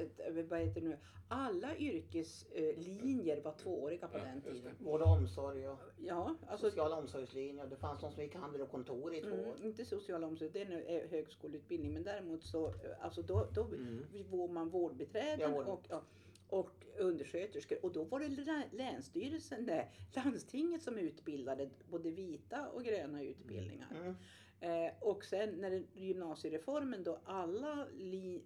vad 0.50 0.60
heter 0.60 0.82
det 0.82 0.88
nu? 0.88 0.98
Alla 1.30 1.78
yrkeslinjer 1.78 3.42
var 3.42 3.52
tvååriga 3.54 4.08
på 4.08 4.18
Ja, 4.18 4.24
den 4.24 4.42
det. 4.46 4.52
tiden. 4.52 4.72
Vård 4.80 5.02
och 5.02 5.08
omsorg 5.08 5.68
och 5.68 5.80
Ja, 6.06 6.36
alltså 6.48 6.70
sociala 6.70 6.96
omsorgslinjer. 6.96 7.68
Det 7.68 7.76
fanns 7.76 8.02
de 8.02 8.12
som 8.12 8.24
gick 8.24 8.36
handel 8.36 8.62
och 8.62 8.72
kontor 8.72 9.14
i 9.16 9.22
två 9.22 9.30
år. 9.30 9.54
Mm, 9.56 9.64
inte 9.64 9.86
social 9.86 10.24
omsorg, 10.24 10.50
det 10.54 10.62
är 10.62 10.70
nu 10.70 10.84
är 10.88 11.08
högskoleutbildning. 11.08 11.94
Men 11.94 12.04
däremot 12.04 12.44
så, 12.44 12.68
eh, 12.68 12.74
alltså 13.02 13.22
då, 13.22 13.48
då 13.54 13.64
Mm. 13.64 14.04
var 14.32 14.48
man 14.48 14.70
vårdbiträden 14.70 15.40
Ja, 15.40 15.50
vård. 15.50 15.68
och, 15.68 15.82
ja, 15.90 16.02
och 16.50 16.86
undersköterskor. 16.98 17.86
Och 17.86 17.92
då 17.92 18.04
var 18.04 18.20
det 18.20 18.28
lä- 18.30 18.70
länsstyrelsen, 18.72 19.64
nej, 19.64 19.92
landstinget 20.16 20.82
som 20.82 20.98
utbildade 20.98 21.70
både 21.90 22.12
vita 22.12 22.70
och 22.70 22.84
gröna 22.84 23.24
utbildningar. 23.24 23.88
Mm. 23.96 24.16
Eh, 24.60 24.94
och 25.02 25.24
sen 25.26 25.50
när 25.50 25.84
gymnasiereformen 25.94 27.04
då 27.04 27.20
alla 27.24 27.88
li, 27.94 28.42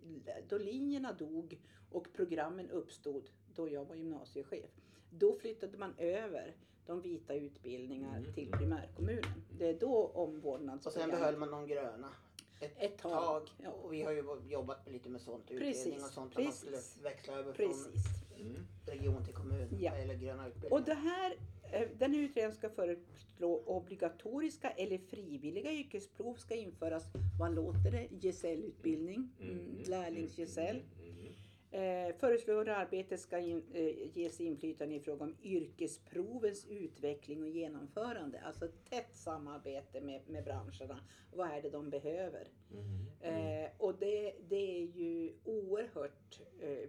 då 0.50 0.58
linjerna 0.58 1.14
dog 1.14 1.60
och 1.92 2.08
programmen 2.14 2.70
uppstod 2.70 3.30
då 3.56 3.70
jag 3.70 3.86
var 3.86 3.96
gymnasiechef. 3.96 4.70
Då 5.10 5.36
flyttade 5.36 5.78
man 5.78 5.94
över 5.98 6.56
de 6.86 7.02
vita 7.02 7.34
utbildningar 7.36 8.18
Mm. 8.18 8.34
till 8.34 8.52
primärkommunen. 8.52 9.44
Det 9.58 9.68
är 9.70 9.80
då 9.80 9.94
Och 9.94 10.12
sen 10.14 10.22
omvårdnadsprogrammet 10.22 11.20
behöll 11.20 11.38
man 11.38 11.52
de 11.52 11.68
gröna. 11.68 12.10
Ett, 12.62 12.72
ett 12.78 12.98
tag. 12.98 13.12
tag. 13.12 13.50
Ja. 13.64 13.70
Och 13.70 13.94
vi 13.94 14.02
har 14.02 14.12
ju 14.12 14.24
jobbat 14.50 14.88
lite 14.92 15.10
med 15.10 15.22
sånt. 15.22 15.52
Utredning 15.52 15.74
Precis, 15.74 16.04
och 16.04 16.10
sånt. 16.10 16.36
Där 16.36 16.44
man 16.44 16.54
skulle 16.54 16.72
precis. 16.72 17.02
växla 17.04 17.34
över 17.34 17.54
från 17.54 17.68
Precis. 17.68 18.06
Mm. 18.40 18.68
region 18.86 19.26
till 19.26 19.34
kommun. 19.34 19.78
Ja. 19.80 19.92
Eller 19.92 20.14
gröna 20.14 20.48
utbildningar. 20.48 20.76
Och 20.76 20.86
det 20.86 20.94
här, 20.94 21.36
eh, 21.72 21.88
den 21.98 22.14
här 22.14 22.20
utredningen 22.20 22.58
ska 22.58 22.70
föreslå 22.70 23.64
obligatoriska 23.66 24.70
eller 24.70 24.98
frivilliga 24.98 25.72
yrkesprov 25.72 26.36
ska 26.36 26.56
införas. 26.56 27.04
Vad 27.40 27.56
låter 27.56 27.92
det? 27.92 28.08
Gesällutbildning, 28.28 29.30
mm, 29.42 29.84
lärlingsgesäll. 29.86 30.82
Mm. 31.72 32.10
Eh, 32.10 32.16
föreslår 32.16 32.70
arbetet 32.70 33.20
ska 33.20 33.40
in, 33.40 33.64
eh, 33.74 34.18
ges 34.18 34.42
inflytande 34.42 34.96
i 34.96 35.00
fråga 35.00 35.24
om 35.24 35.36
yrkesprovens 35.44 36.66
utveckling 36.66 37.42
och 37.42 37.50
genomförande. 37.50 38.42
Alltså 38.42 38.68
tätt 38.90 39.16
samarbete 39.16 40.02
med, 40.02 40.22
med 40.30 40.44
branscherna. 40.44 41.00
Vad 41.34 41.52
är 41.52 41.62
det 41.62 41.70
de 41.70 41.90
behöver? 41.90 42.48
Mm. 42.72 43.64
Eh, 43.64 43.70
och 43.78 43.96
det, 44.00 44.34
det 44.50 44.82
är 44.82 44.86
ju 44.86 45.31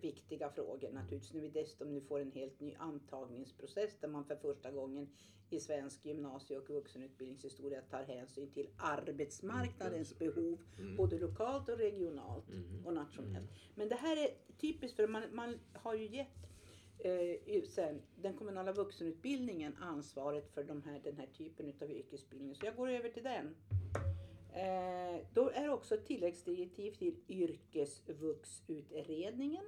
viktiga 0.03 0.51
frågor 0.51 0.91
naturligtvis. 0.93 1.35
När 1.35 1.41
vi 1.43 1.49
dessutom 1.49 1.93
nu 1.93 2.01
får 2.01 2.21
en 2.21 2.33
helt 2.33 2.61
ny 2.61 2.75
antagningsprocess 2.79 3.97
där 4.01 4.09
man 4.09 4.25
för 4.25 4.37
första 4.37 4.71
gången 4.71 5.09
i 5.51 5.61
svensk 5.61 6.05
gymnasie 6.07 6.59
och 6.59 6.71
vuxenutbildningshistoria 6.71 7.81
tar 7.83 8.03
hänsyn 8.03 8.51
till 8.51 8.69
arbetsmarknadens 8.77 10.15
Mm. 10.21 10.35
behov 10.35 10.59
Mm. 10.79 10.97
både 10.97 11.19
lokalt 11.19 11.69
och 11.69 11.79
regionalt 11.79 12.49
Mm. 12.51 12.87
och 12.87 12.95
nationellt. 12.95 13.51
Men 13.75 13.89
det 13.89 13.95
här 13.95 14.17
är 14.17 14.31
typiskt 14.59 14.97
för 14.97 15.09
man, 15.09 15.23
man 15.33 15.59
har 15.73 15.95
ju 15.95 16.07
gett 16.17 16.29
eh, 16.99 17.37
sen, 17.65 18.03
den 18.17 18.35
kommunala 18.37 18.73
vuxenutbildningen 18.73 19.77
ansvaret 19.77 20.51
för 20.55 20.65
de 20.65 20.83
här, 20.83 21.01
den 21.05 21.17
här 21.17 21.27
typen 21.27 21.73
av 21.83 21.91
yrkesutbildning. 21.91 22.55
Så 22.55 22.67
jag 22.67 22.77
går 22.77 22.89
över 22.89 23.09
till 23.09 23.23
den. 23.23 23.55
Eh, 24.55 25.21
då 25.35 25.51
är 25.51 25.69
också 25.69 25.95
ett 25.95 26.07
tilläggsdirektiv 26.07 26.93
till 26.93 27.17
yrkesvuxutredningen. 27.29 29.65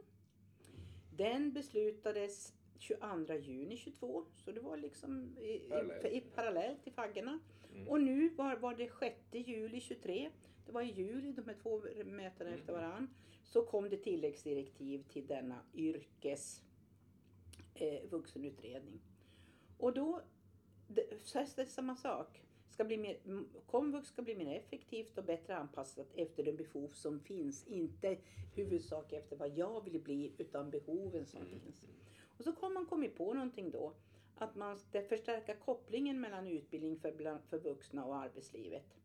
Den 1.16 1.52
beslutades 1.52 2.54
22 2.78 3.34
juni 3.34 3.76
22. 3.76 4.24
Så 4.36 4.52
det 4.52 4.60
var 4.60 4.76
liksom 4.76 5.38
i, 5.38 5.58
Parallellt. 5.68 6.04
i, 6.04 6.16
i 6.16 6.20
parallellt 6.20 6.82
till 6.82 6.92
faggorna. 6.92 7.38
Mm. 7.74 7.88
Och 7.88 8.00
nu 8.00 8.28
var, 8.28 8.56
var 8.56 8.74
det 8.74 8.90
6 8.98 9.16
juli 9.32 9.80
23. 9.80 10.30
Det 10.66 10.72
var 10.72 10.82
i 10.82 10.92
juli, 10.92 11.32
de 11.32 11.44
här 11.48 11.56
två 11.62 11.78
mötena 12.04 12.50
Mm. 12.50 12.60
efter 12.60 12.72
varann. 12.72 13.08
Så 13.42 13.62
kom 13.66 13.90
det 13.90 13.96
tilläggsdirektiv 13.96 15.02
till 15.08 15.26
denna 15.26 15.60
yrkes 15.74 16.62
eh, 17.74 18.02
vuxenutredning. 18.10 19.00
Och 19.78 19.92
då 19.94 20.22
det, 20.88 21.06
så 21.24 21.38
är 21.38 21.46
det 21.56 21.66
samma 21.66 21.96
sak. 21.96 22.43
Ska 22.74 22.84
bli 22.84 22.96
mer, 22.96 23.18
komvux 23.66 24.08
ska 24.08 24.22
bli 24.22 24.34
mer 24.34 24.56
effektivt 24.56 25.18
och 25.18 25.24
bättre 25.24 25.56
anpassat 25.56 26.06
efter 26.14 26.44
de 26.44 26.52
behov 26.52 26.88
som 26.88 27.20
finns. 27.20 27.66
Inte 27.66 28.18
huvudsak 28.54 29.12
efter 29.12 29.36
vad 29.36 29.58
jag 29.58 29.84
vill 29.84 30.00
bli 30.00 30.32
utan 30.38 30.70
behoven 30.70 31.26
som 31.26 31.40
Mm. 31.40 31.50
finns. 31.60 31.84
Och 32.38 32.44
så 32.44 32.50
har 32.50 32.70
man 32.70 32.86
kommit 32.86 33.16
på 33.16 33.34
någonting 33.34 33.70
då. 33.70 33.92
Att 34.36 34.54
man 34.54 34.78
ska 34.78 35.02
förstärka 35.02 35.54
kopplingen 35.56 36.20
mellan 36.20 36.46
utbildning 36.46 36.98
för, 36.98 37.12
bland, 37.12 37.44
för 37.44 37.58
vuxna 37.58 38.04
och 38.04 38.16
arbetslivet. 38.16 38.96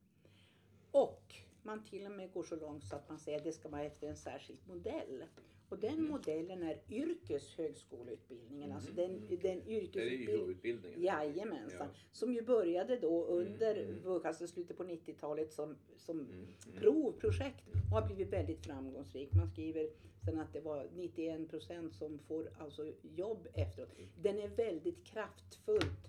Och 0.91 1.35
man 1.63 1.83
till 1.83 2.05
och 2.05 2.11
med 2.11 2.33
går 2.33 2.43
så 2.43 2.55
långt 2.55 2.83
så 2.83 2.95
att 2.95 3.09
man 3.09 3.19
säger 3.19 3.37
att 3.37 3.43
det 3.43 3.51
ska 3.51 3.69
vara 3.69 3.83
efter 3.83 4.07
en 4.07 4.17
särskild 4.17 4.59
modell. 4.67 5.23
Och 5.69 5.79
den 5.79 5.95
Mhm. 6.01 6.07
modellen 6.11 6.63
är 6.63 6.77
yrkeshögskoleutbildningen. 6.89 8.71
Alltså 8.71 8.89
Mhm. 8.89 8.95
den, 8.95 9.27
den 9.29 9.39
Det 9.39 9.49
är 9.49 9.55
ju 9.69 9.77
yrkesutbildning. 9.81 10.49
utbildningen. 10.49 11.01
Jajamensan. 11.03 11.87
Ja. 11.93 11.99
Som 12.11 12.33
ju 12.33 12.41
började 12.41 12.97
då 12.97 13.25
under 13.25 13.75
Mm, 13.75 14.21
alltså 14.25 14.47
slutet 14.47 14.77
på 14.77 14.83
90-talet 14.83 15.53
som, 15.53 15.75
som 15.97 16.19
Mm. 16.19 16.31
Mm. 16.31 16.47
provprojekt 16.79 17.67
och 17.67 18.01
har 18.01 18.05
blivit 18.07 18.33
väldigt 18.33 18.65
framgångsrik. 18.65 19.33
Man 19.33 19.47
skriver 19.47 19.89
sen 20.25 20.39
att 20.39 20.53
det 20.53 20.59
var 20.61 20.87
91 20.95 21.47
procent 21.49 21.95
som 21.95 22.19
får 22.19 22.49
alltså 22.59 22.93
jobb 23.01 23.47
efteråt. 23.53 23.89
Den 24.21 24.39
är 24.39 24.47
väldigt 24.47 25.03
kraftfullt 25.05 26.07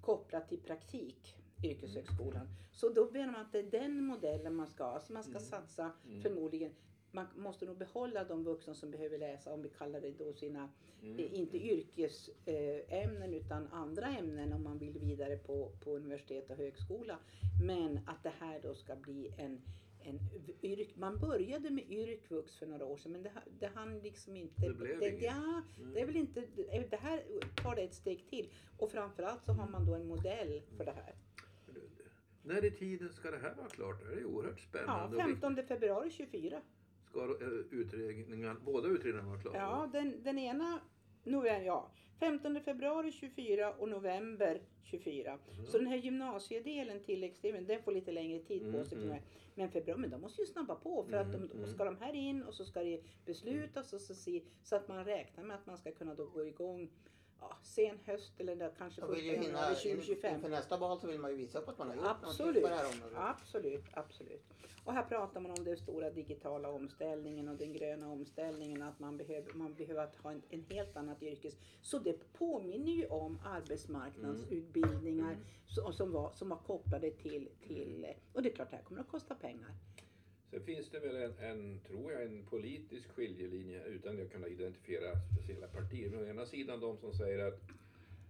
kopplad 0.00 0.48
till 0.48 0.58
praktik, 0.58 1.34
yrkeshögskolan. 1.64 2.48
Så 2.72 2.88
då 2.88 3.10
menar 3.10 3.32
man 3.32 3.40
att 3.40 3.52
det 3.52 3.58
är 3.58 3.70
den 3.70 4.04
modellen 4.04 4.54
man 4.54 4.66
ska 4.66 4.84
ha. 4.84 4.90
Alltså 4.90 5.12
man 5.12 5.22
ska 5.22 5.30
Mm. 5.32 5.42
satsa 5.42 5.92
Mm. 6.06 6.22
förmodligen 6.22 6.72
man 7.12 7.26
måste 7.36 7.66
nog 7.66 7.76
behålla 7.78 8.24
de 8.24 8.44
vuxna 8.44 8.74
som 8.74 8.90
behöver 8.90 9.18
läsa, 9.18 9.52
om 9.52 9.62
vi 9.62 9.68
kallar 9.68 10.00
det 10.00 10.10
då 10.18 10.32
sina, 10.32 10.68
Mm. 11.02 11.18
eh, 11.18 11.34
inte 11.34 11.58
yrkesämnen 11.58 13.34
utan 13.34 13.66
andra 13.72 14.06
ämnen 14.06 14.52
om 14.52 14.62
man 14.62 14.78
vill 14.78 14.98
vidare 14.98 15.36
på, 15.36 15.72
på 15.84 15.90
universitet 15.96 16.50
och 16.50 16.56
högskola. 16.56 17.18
Men 17.64 18.00
att 18.06 18.22
det 18.22 18.32
här 18.38 18.60
då 18.62 18.74
ska 18.74 18.96
bli 18.96 19.34
en, 19.38 19.60
en 20.02 20.18
yrk, 20.62 20.96
man 20.96 21.18
började 21.18 21.70
med 21.70 21.90
yrkvux 21.90 22.56
för 22.56 22.66
några 22.66 22.84
år 22.84 22.96
sedan 22.96 23.12
men 23.12 23.22
det, 23.22 23.32
det 23.60 23.66
hann 23.66 23.98
liksom 23.98 24.36
inte. 24.36 24.68
Det 24.68 24.74
blev 24.74 24.98
det, 25.00 25.08
inget. 25.10 25.22
ja, 25.22 25.62
Mm. 25.78 25.94
det 25.94 26.00
är 26.00 26.06
väl 26.06 26.16
inte, 26.16 26.44
det 26.90 26.96
här 27.00 27.22
tar 27.62 27.76
det 27.76 27.82
ett 27.82 27.94
steg 27.94 28.26
till. 28.30 28.48
Och 28.78 28.90
framförallt 28.90 29.44
så 29.44 29.52
har 29.52 29.68
man 29.68 29.86
då 29.86 29.94
en 29.94 30.06
modell 30.06 30.62
för 30.76 30.84
det 30.84 30.92
här. 30.92 31.14
När 32.42 32.64
i 32.64 32.70
tiden 32.70 33.12
ska 33.12 33.30
det 33.30 33.38
här 33.38 33.54
vara 33.54 33.68
klart? 33.68 34.00
Det 34.04 34.20
är 34.20 34.24
oerhört 34.24 34.58
Ja, 34.72 34.80
spännande. 34.80 35.16
Och 35.16 35.22
15 35.22 35.56
februari 35.66 36.10
24. 36.10 36.60
Ska 37.18 37.44
eh, 37.44 37.48
utredningar, 37.80 38.56
båda 38.64 38.88
utredningarna 38.88 39.28
vara 39.28 39.40
klara? 39.40 39.56
Ja, 39.56 39.88
den, 39.92 40.22
den 40.22 40.38
ena 40.38 40.80
november, 41.24 41.66
ja, 41.66 41.90
15 42.20 42.60
februari 42.60 43.12
24 43.12 43.72
och 43.72 43.88
november 43.88 44.60
24. 44.82 45.38
Så 45.66 45.78
den 45.78 45.86
här 45.86 45.96
gymnasiedelen, 45.96 47.00
tilläggsdelen, 47.02 47.66
den 47.66 47.82
får 47.82 47.92
lite 47.92 48.12
längre 48.12 48.38
tid 48.40 48.60
på 48.62 48.68
Mm, 48.68 48.84
sig. 48.84 49.02
mm. 49.02 49.18
Men 49.54 49.70
februari, 49.70 50.00
men 50.00 50.10
de 50.10 50.20
måste 50.20 50.42
ju 50.42 50.46
snabba 50.46 50.74
på 50.74 51.04
för 51.04 51.16
att 51.16 51.26
Mm, 51.34 51.48
de, 51.48 51.56
mm. 51.58 51.68
ska 51.70 51.84
de 51.84 51.96
här 51.96 52.12
in 52.14 52.42
och 52.42 52.54
så 52.54 52.64
ska 52.64 52.82
det 52.82 53.00
beslutas 53.26 53.92
och 53.92 54.00
så, 54.00 54.14
så 54.62 54.76
att 54.76 54.88
man 54.88 55.04
räknar 55.04 55.44
med 55.44 55.56
att 55.56 55.66
man 55.66 55.78
ska 55.78 55.92
kunna 55.92 56.14
då 56.14 56.26
gå 56.26 56.44
igång 56.46 56.90
ja, 57.40 57.56
sen 57.62 57.98
höst 58.04 58.32
eller 58.40 58.56
där 58.56 58.72
kanske 58.78 59.00
första 59.00 59.24
januari 59.24 59.70
in, 59.70 59.74
2025. 59.74 60.34
inför 60.34 60.48
nästa 60.48 60.76
val 60.76 61.00
så 61.00 61.06
vill 61.06 61.20
man 61.20 61.30
ju 61.30 61.36
visa 61.36 61.58
upp 61.58 61.68
att 61.68 61.78
man 61.78 61.88
har 61.88 61.96
gjort 61.96 62.04
Absolut. 62.22 62.62
på 62.62 62.68
det 62.68 62.74
här 62.74 62.86
området. 62.94 63.18
Absolut, 63.18 63.84
absolut. 63.92 64.42
Och 64.84 64.92
här 64.94 65.02
pratar 65.02 65.40
man 65.40 65.50
om 65.58 65.64
den 65.64 65.76
stora 65.76 66.10
digitala 66.10 66.68
omställningen 66.70 67.48
och 67.48 67.56
den 67.56 67.72
gröna 67.72 68.08
omställningen. 68.08 68.82
Att 68.82 68.98
man 68.98 69.16
behöver, 69.16 69.52
man 69.54 69.74
behöver 69.74 70.02
att 70.02 70.16
ha 70.16 70.30
en, 70.30 70.42
en 70.48 70.64
helt 70.70 70.96
annat 70.96 71.22
yrkes... 71.22 71.54
Så 71.82 71.98
det 71.98 72.32
påminner 72.32 72.92
ju 72.92 73.06
om 73.06 73.38
arbetsmarknadsutbildningar 73.44 75.32
Mm. 75.32 75.44
som, 75.66 75.92
som, 75.92 76.12
var, 76.12 76.32
som 76.32 76.48
var 76.48 76.56
kopplade 76.56 77.10
till, 77.10 77.48
till... 77.60 78.06
Och 78.32 78.42
det 78.42 78.48
är 78.48 78.54
klart, 78.54 78.70
det 78.70 78.76
här 78.76 78.84
kommer 78.84 79.00
att 79.00 79.08
kosta 79.08 79.34
pengar. 79.34 79.74
Sen 80.50 80.62
finns 80.62 80.90
det 80.90 81.00
väl 81.00 81.16
en, 81.16 81.38
en, 81.38 81.78
tror 81.78 82.12
jag, 82.12 82.22
en 82.22 82.44
politisk 82.44 83.08
skiljelinje 83.08 83.84
utan 83.84 84.22
att 84.22 84.32
kunna 84.32 84.48
identifiera 84.48 85.20
speciella 85.32 85.66
partier. 85.66 86.10
Men 86.10 86.20
å 86.20 86.26
ena 86.26 86.46
sidan 86.46 86.80
de 86.80 86.96
som 86.98 87.14
säger 87.14 87.38
att 87.38 87.60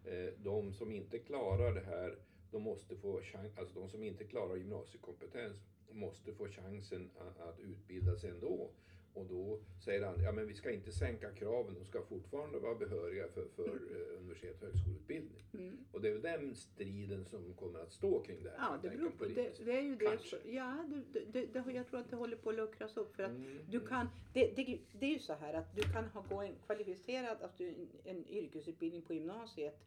eh, 0.05 0.35
de 0.43 0.73
som 0.73 0.93
inte 0.93 1.19
klarar 1.19 1.75
det 1.75 1.85
här, 1.87 2.17
de 2.51 2.63
måste 2.63 2.97
få 2.97 3.21
chans, 3.23 3.59
alltså 3.59 3.81
de 3.81 3.89
som 3.89 4.03
inte 4.03 4.25
klarar 4.25 4.57
gymnasiekompetens 4.57 5.57
måste 5.91 6.33
få 6.33 6.49
chansen 6.49 7.11
att, 7.19 7.41
att 7.41 7.61
utbilda 7.61 8.17
sig 8.17 8.31
ändå. 8.31 8.71
Och 9.15 9.27
då 9.27 9.61
säger 9.85 10.05
han, 10.07 10.23
ja 10.23 10.33
men 10.33 10.47
vi 10.47 10.55
ska 10.55 10.71
inte 10.71 10.93
sänka 10.93 11.31
kraven, 11.31 11.75
de 11.75 11.85
ska 11.85 12.03
fortfarande 12.03 12.59
vara 12.59 12.75
behöriga 12.75 13.29
för, 13.29 13.49
för 13.57 13.69
eh, 13.69 14.19
universitet 14.21 14.63
och 14.63 14.69
högskoleutbildning. 14.69 15.45
Mm. 15.55 15.79
Och 15.93 16.01
det 16.01 16.09
är 16.09 16.13
väl 16.13 16.23
den 16.23 16.55
striden 16.55 17.25
som 17.25 17.55
kommer 17.55 17.79
att 17.79 17.93
stå 17.93 18.23
kring 18.23 18.43
det 18.43 18.51
här. 18.51 18.57
Ja, 18.59 18.79
det 18.83 18.89
beror 18.89 19.11
på. 19.11 19.25
Det, 19.25 19.65
det 19.65 19.73
är 19.79 19.83
ju 19.83 19.97
det. 19.97 20.05
Kanske. 20.05 20.37
Ja, 20.45 20.85
det, 21.13 21.21
det, 21.33 21.47
det, 21.47 21.73
jag 21.73 21.87
tror 21.87 22.01
att 22.01 22.11
det 22.11 22.17
håller 22.17 22.37
på 22.37 22.51
att 22.51 22.57
luckras 22.57 22.97
upp. 22.97 23.17
För 23.17 23.23
att 23.23 23.31
Mm, 23.31 23.59
Du 23.71 23.77
mm. 23.77 23.89
kan, 23.89 24.09
det, 24.33 24.57
det, 24.57 24.79
det 24.93 25.07
är 25.07 25.11
ju 25.11 25.19
så 25.19 25.33
här 25.33 25.55
att 25.55 25.77
du 25.77 25.83
kan 25.83 26.05
ha, 26.05 26.25
gå 26.31 26.41
en 26.41 26.55
kvalificerad 26.67 27.43
alltså 27.43 27.63
en, 27.65 27.89
en 28.05 28.29
yrkesutbildning 28.29 29.03
på 29.03 29.15
gymnasiet 29.15 29.79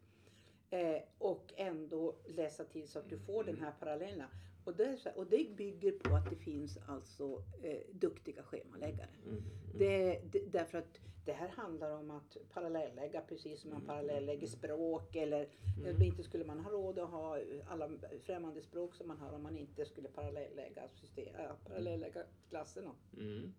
eh, 0.70 1.02
och 1.18 1.52
ändå 1.56 2.14
läsa 2.26 2.64
till 2.64 2.88
så 2.88 2.98
att 2.98 3.08
du 3.08 3.18
får 3.18 3.44
den 3.44 3.60
här 3.60 3.72
parallella. 3.80 4.28
Och 4.64 4.76
det, 4.76 4.98
här, 5.04 5.18
och 5.18 5.26
det 5.26 5.56
bygger 5.56 5.92
på 5.92 6.14
att 6.14 6.30
det 6.30 6.36
finns 6.36 6.78
alltså 6.86 7.42
eh, 7.62 7.78
duktiga 7.92 8.42
schemaläggare. 8.42 9.08
Mm, 9.24 9.36
mm. 9.36 9.44
Det, 9.78 10.20
det, 10.32 10.52
därför 10.52 10.78
att 10.78 11.00
det 11.24 11.32
här 11.32 11.48
handlar 11.48 11.90
om 11.90 12.10
att 12.10 12.36
parallellägga 12.52 13.20
precis 13.20 13.60
som 13.60 13.70
man 13.70 13.76
Mm, 13.80 13.86
parallellägger 13.86 14.46
mm. 14.46 14.58
språk 14.58 15.16
eller 15.16 15.48
Mm. 15.78 15.96
eh, 15.96 16.06
inte 16.06 16.22
skulle 16.22 16.44
man 16.44 16.60
ha 16.60 16.70
råd 16.70 16.98
att 16.98 17.10
ha 17.10 17.38
alla 17.66 17.90
främmande 18.22 18.62
språk 18.62 18.94
som 18.94 19.08
man 19.08 19.18
har 19.18 19.32
om 19.32 19.42
man 19.42 19.56
inte 19.56 19.84
skulle 19.84 20.08
parallellägga, 20.08 20.88
system, 20.88 21.34
äh, 21.34 21.50
parallellägga 21.68 22.22
klasserna. 22.48 22.94
Mm. 23.18 23.52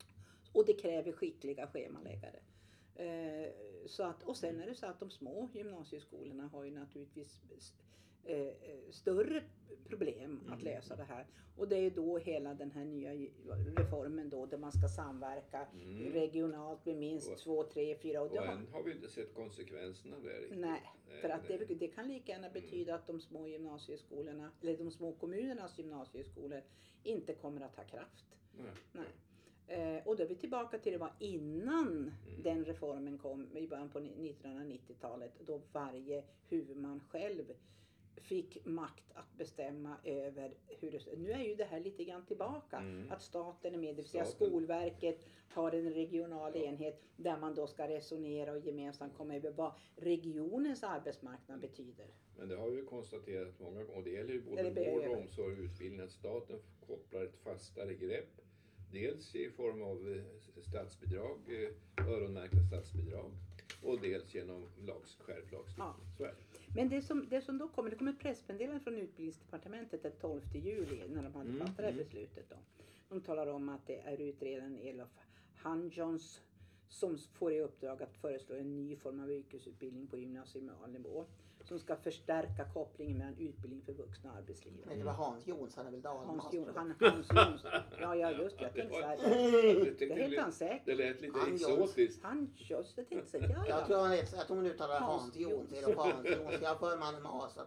Och 0.54 0.66
det 0.66 0.74
kräver 0.74 1.12
skickliga 1.12 1.68
schemaläggare. 1.68 2.40
Eh, 2.96 3.52
så 3.86 4.04
att, 4.04 4.24
och 4.24 4.38
sen 4.38 4.62
är 4.62 4.66
det 4.68 4.76
så 4.76 4.86
att 4.86 5.00
de 5.00 5.10
små 5.12 5.50
gymnasieskolorna 5.54 6.48
har 6.48 6.64
ju 6.64 6.72
naturligtvis 6.72 7.42
eh, 8.26 8.48
större 8.92 9.44
problem 9.90 10.40
att 10.48 10.62
Mm. 10.62 10.74
lösa 10.76 10.96
det 10.96 11.04
här. 11.04 11.26
Och 11.58 11.68
det 11.68 11.76
är 11.78 11.90
då 11.92 12.18
hela 12.18 12.54
den 12.54 12.72
här 12.72 12.86
nya 12.86 13.14
reformen 13.78 14.30
då 14.30 14.46
där 14.46 14.58
man 14.58 14.72
ska 14.72 14.88
samverka 14.88 15.68
Mm. 15.74 16.14
regionalt 16.14 16.86
med 16.86 16.96
minst 16.98 17.32
Och- 17.32 17.38
två, 17.38 17.64
tre, 17.64 17.96
fyra. 17.98 18.22
Och 18.22 18.28
Och 18.28 18.34
det 18.34 18.40
har, 18.40 18.54
än 18.54 18.68
har 18.72 18.84
vi 18.84 18.92
inte 18.92 19.10
sett 19.10 19.34
konsekvenserna 19.34 20.16
det 20.20 20.40
riktigt. 20.40 20.60
nej, 20.60 20.82
för 21.22 21.30
att 21.30 21.48
det, 21.48 21.58
nej. 21.58 21.76
det 21.80 21.88
kan 21.88 22.08
lika 22.08 22.32
gärna 22.32 22.50
betyda 22.50 22.96
att 22.96 23.08
de 23.08 23.22
små 23.22 23.48
gymnasieskolorna, 23.48 24.52
eller 24.62 24.78
de 24.78 24.92
små 24.92 25.12
kommunernas 25.12 25.78
gymnasieskolor 25.78 26.62
inte 27.04 27.34
kommer 27.34 27.62
att 27.62 27.76
ha 27.76 27.84
kraft. 27.84 28.26
Nej. 28.58 28.72
Nej. 28.92 29.08
Eh, 29.98 30.08
och 30.08 30.16
då 30.18 30.24
är 30.24 30.28
vi 30.28 30.36
tillbaka 30.36 30.78
till 30.80 30.92
det 30.92 30.98
var 30.98 31.14
innan 31.20 31.88
Mm. 32.28 32.44
den 32.44 32.66
reformen 32.66 33.18
kom 33.18 33.58
i 33.58 33.68
början 33.68 33.90
på 33.90 34.00
ni- 34.00 34.16
1990-talet 34.16 35.32
då 35.46 35.62
varje 35.72 36.24
huvudman 36.50 37.00
själv 37.10 37.44
fick 38.16 38.66
makt 38.66 39.04
att 39.14 39.38
bestämma 39.38 39.98
över 40.04 40.54
hur 40.68 40.92
det 40.92 41.18
Nu 41.18 41.32
är 41.32 41.44
ju 41.44 41.56
det 41.56 41.64
här 41.64 41.80
lite 41.80 42.04
grann 42.04 42.26
tillbaka. 42.26 42.78
Mm. 42.78 43.12
Att 43.12 43.22
staten 43.22 43.74
är 43.74 43.78
med, 43.78 43.90
det 43.90 44.02
vill 44.02 44.06
säga 44.06 44.26
Staten. 44.26 44.48
Skolverket 44.48 45.20
har 45.50 45.72
en 45.72 45.94
regional 45.94 46.52
Ja. 46.56 46.62
enhet 46.64 47.02
där 47.16 47.38
man 47.38 47.56
då 47.56 47.68
ska 47.68 47.88
resonera 47.88 48.52
och 48.52 48.60
gemensamt 48.60 49.18
komma 49.18 49.36
över 49.36 49.52
vad 49.52 49.74
regionens 49.96 50.84
arbetsmarknad 50.84 51.60
betyder. 51.60 52.06
Men 52.38 52.48
det 52.50 52.56
har 52.56 52.70
vi 52.70 52.82
konstaterat 52.82 53.60
många 53.60 53.84
gånger, 53.84 53.98
och 53.98 54.04
det 54.04 54.10
gäller 54.10 54.34
ju 54.34 54.42
både 54.42 54.64
vård, 54.64 55.08
omsorg 55.18 55.54
och 55.54 55.64
utbildning, 55.64 56.00
att 56.02 56.12
staten 56.12 56.60
kopplar 56.88 57.24
ett 57.24 57.38
fastare 57.44 57.94
grepp. 57.94 58.42
Dels 58.92 59.36
i 59.36 59.50
form 59.50 59.82
av 59.82 60.14
eh, 60.18 60.62
statsbidrag, 60.62 61.40
eh, 61.48 62.08
öronmärkta 62.08 62.58
statsbidrag, 62.68 63.32
och 63.84 64.02
dels 64.02 64.36
genom 64.36 64.66
lags, 64.86 65.16
skärpt 65.16 65.52
lagstiftning. 65.52 65.88
Ja. 66.18 66.32
Men 66.76 66.90
det 66.90 67.02
som, 67.02 67.30
det 67.30 67.42
som 67.42 67.58
då 67.58 67.68
kommer, 67.68 67.90
det 67.90 67.96
kommer 67.96 68.12
ett 68.12 68.20
pressmeddelande 68.20 68.80
från 68.80 68.98
utbildningsdepartementet 68.98 70.04
den 70.04 70.12
12 70.22 70.42
juli 70.54 71.08
när 71.08 71.24
de 71.24 71.34
hade 71.34 71.50
Mm, 71.50 71.60
fattat 71.60 71.78
det 71.78 71.84
här 71.84 71.92
mm. 71.92 72.04
beslutet. 72.04 72.50
Då. 72.50 72.56
De 73.10 73.22
talar 73.22 73.48
om 73.48 73.70
att 73.70 73.88
det 73.88 74.00
är 74.00 74.22
utredaren 74.22 74.78
Elof 74.82 75.10
Hanjons 75.56 76.42
som 76.90 77.18
får 77.18 77.54
i 77.54 77.62
uppdrag 77.62 78.04
att 78.04 78.18
föreslå 78.18 78.56
en 78.56 78.76
ny 78.76 78.96
form 78.96 79.20
av 79.20 79.32
yrkesutbildning 79.32 80.08
på 80.08 80.18
gymnasial 80.18 80.92
nivå. 80.92 81.26
Som 81.74 81.80
ska 81.80 81.96
förstärka 81.96 82.66
kopplingen 82.74 83.18
mellan 83.18 83.38
utbildning 83.38 83.82
för 83.82 83.94
vuxna 83.94 84.32
och 84.32 84.38
arbetsliv. 84.38 84.74
Men 84.86 84.98
det 84.98 85.04
var 85.04 85.14
Hans 85.14 85.48
Jons, 85.48 85.76
han 85.76 85.88
är 85.88 85.92
väl 85.92 86.06
Hans 86.06 86.28
dalmas. 86.28 86.54
Jon, 86.54 86.70
han, 86.76 86.94
Hans 87.00 87.28
Jonsson. 87.32 87.72
Ja, 88.02 88.16
ja 88.16 88.32
just 88.32 88.58
det. 88.60 88.64
Jag 88.64 88.74
tänkte 88.74 88.96
så 89.00 89.06
här. 89.06 89.18
Det, 90.00 90.16
heter 90.16 90.42
han 90.42 90.52
säkert. 90.52 90.86
det 90.86 90.96
lät 90.96 91.22
lite 91.22 91.40
Han 91.40 91.54
exotiskt. 91.54 92.24
Han 92.24 92.54
just 92.56 92.98
jag 92.98 93.10
tänkte 93.10 93.32
så 93.32 93.40
här, 93.40 93.50
ja, 93.50 93.66
Jag 93.68 93.80
ja. 93.80 93.86
tror 93.86 93.98
han 93.98 94.12
heter, 94.12 94.38
jag 94.38 94.48
tror 94.48 94.58
hon 94.58 94.66
uttalar 94.66 95.00
Hans 95.00 95.22
Hans 95.22 95.36
Jons. 95.36 95.54
Jons. 95.54 95.70
Det 95.70 95.78
är 95.78 95.96
då 95.96 96.02
Hans 96.02 96.26
Jons. 96.26 96.62
Jag 96.62 96.70
har 96.70 96.76
för 96.76 96.98
mig 96.98 97.06
han 97.06 97.14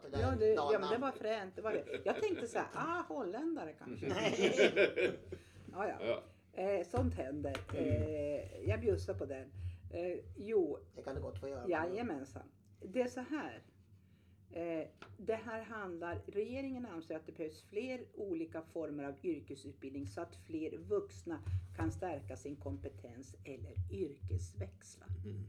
det 0.02 0.16
där 0.16 0.20
Ja, 0.20 0.32
är 0.32 0.36
det, 0.36 0.54
ja, 0.54 0.78
men 0.80 0.90
det 0.90 0.98
var 0.98 1.12
fränt. 1.12 1.56
Det 1.56 1.62
var 1.62 1.72
det. 1.72 2.00
Jag 2.04 2.20
tänkte 2.20 2.46
så 2.46 2.58
här, 2.58 2.68
ah, 2.74 3.02
holländare 3.08 3.72
kanske. 3.72 4.08
Nej. 4.08 5.18
Ja, 5.72 5.88
ja. 5.88 5.96
Ja. 6.06 6.62
Eh, 6.62 6.86
sånt 6.86 7.14
händer. 7.14 7.56
Eh, 7.74 8.68
jag 8.68 8.80
bjussar 8.80 9.14
på 9.14 9.24
den. 9.24 9.52
Eh, 9.90 10.18
jo, 10.36 10.78
Det 10.94 11.02
kan 11.02 11.14
du 11.14 11.20
gott 11.20 11.40
få 11.40 11.48
göra. 11.48 11.68
jajamensan. 11.68 12.42
Det 12.92 13.02
är 13.02 13.08
så 13.08 13.20
här. 13.20 13.62
Eh, 14.52 14.88
det 15.18 15.34
här 15.34 15.62
handlar, 15.62 16.22
regeringen 16.26 16.86
anser 16.86 17.16
att 17.16 17.26
det 17.26 17.32
behövs 17.32 17.62
fler 17.62 18.00
olika 18.14 18.62
former 18.62 19.04
av 19.04 19.14
yrkesutbildning 19.22 20.06
så 20.06 20.20
att 20.20 20.36
fler 20.46 20.78
vuxna 20.78 21.40
kan 21.76 21.92
stärka 21.92 22.36
sin 22.36 22.56
kompetens 22.56 23.36
eller 23.44 23.74
yrkesväxla. 23.92 25.06
Mm. 25.24 25.44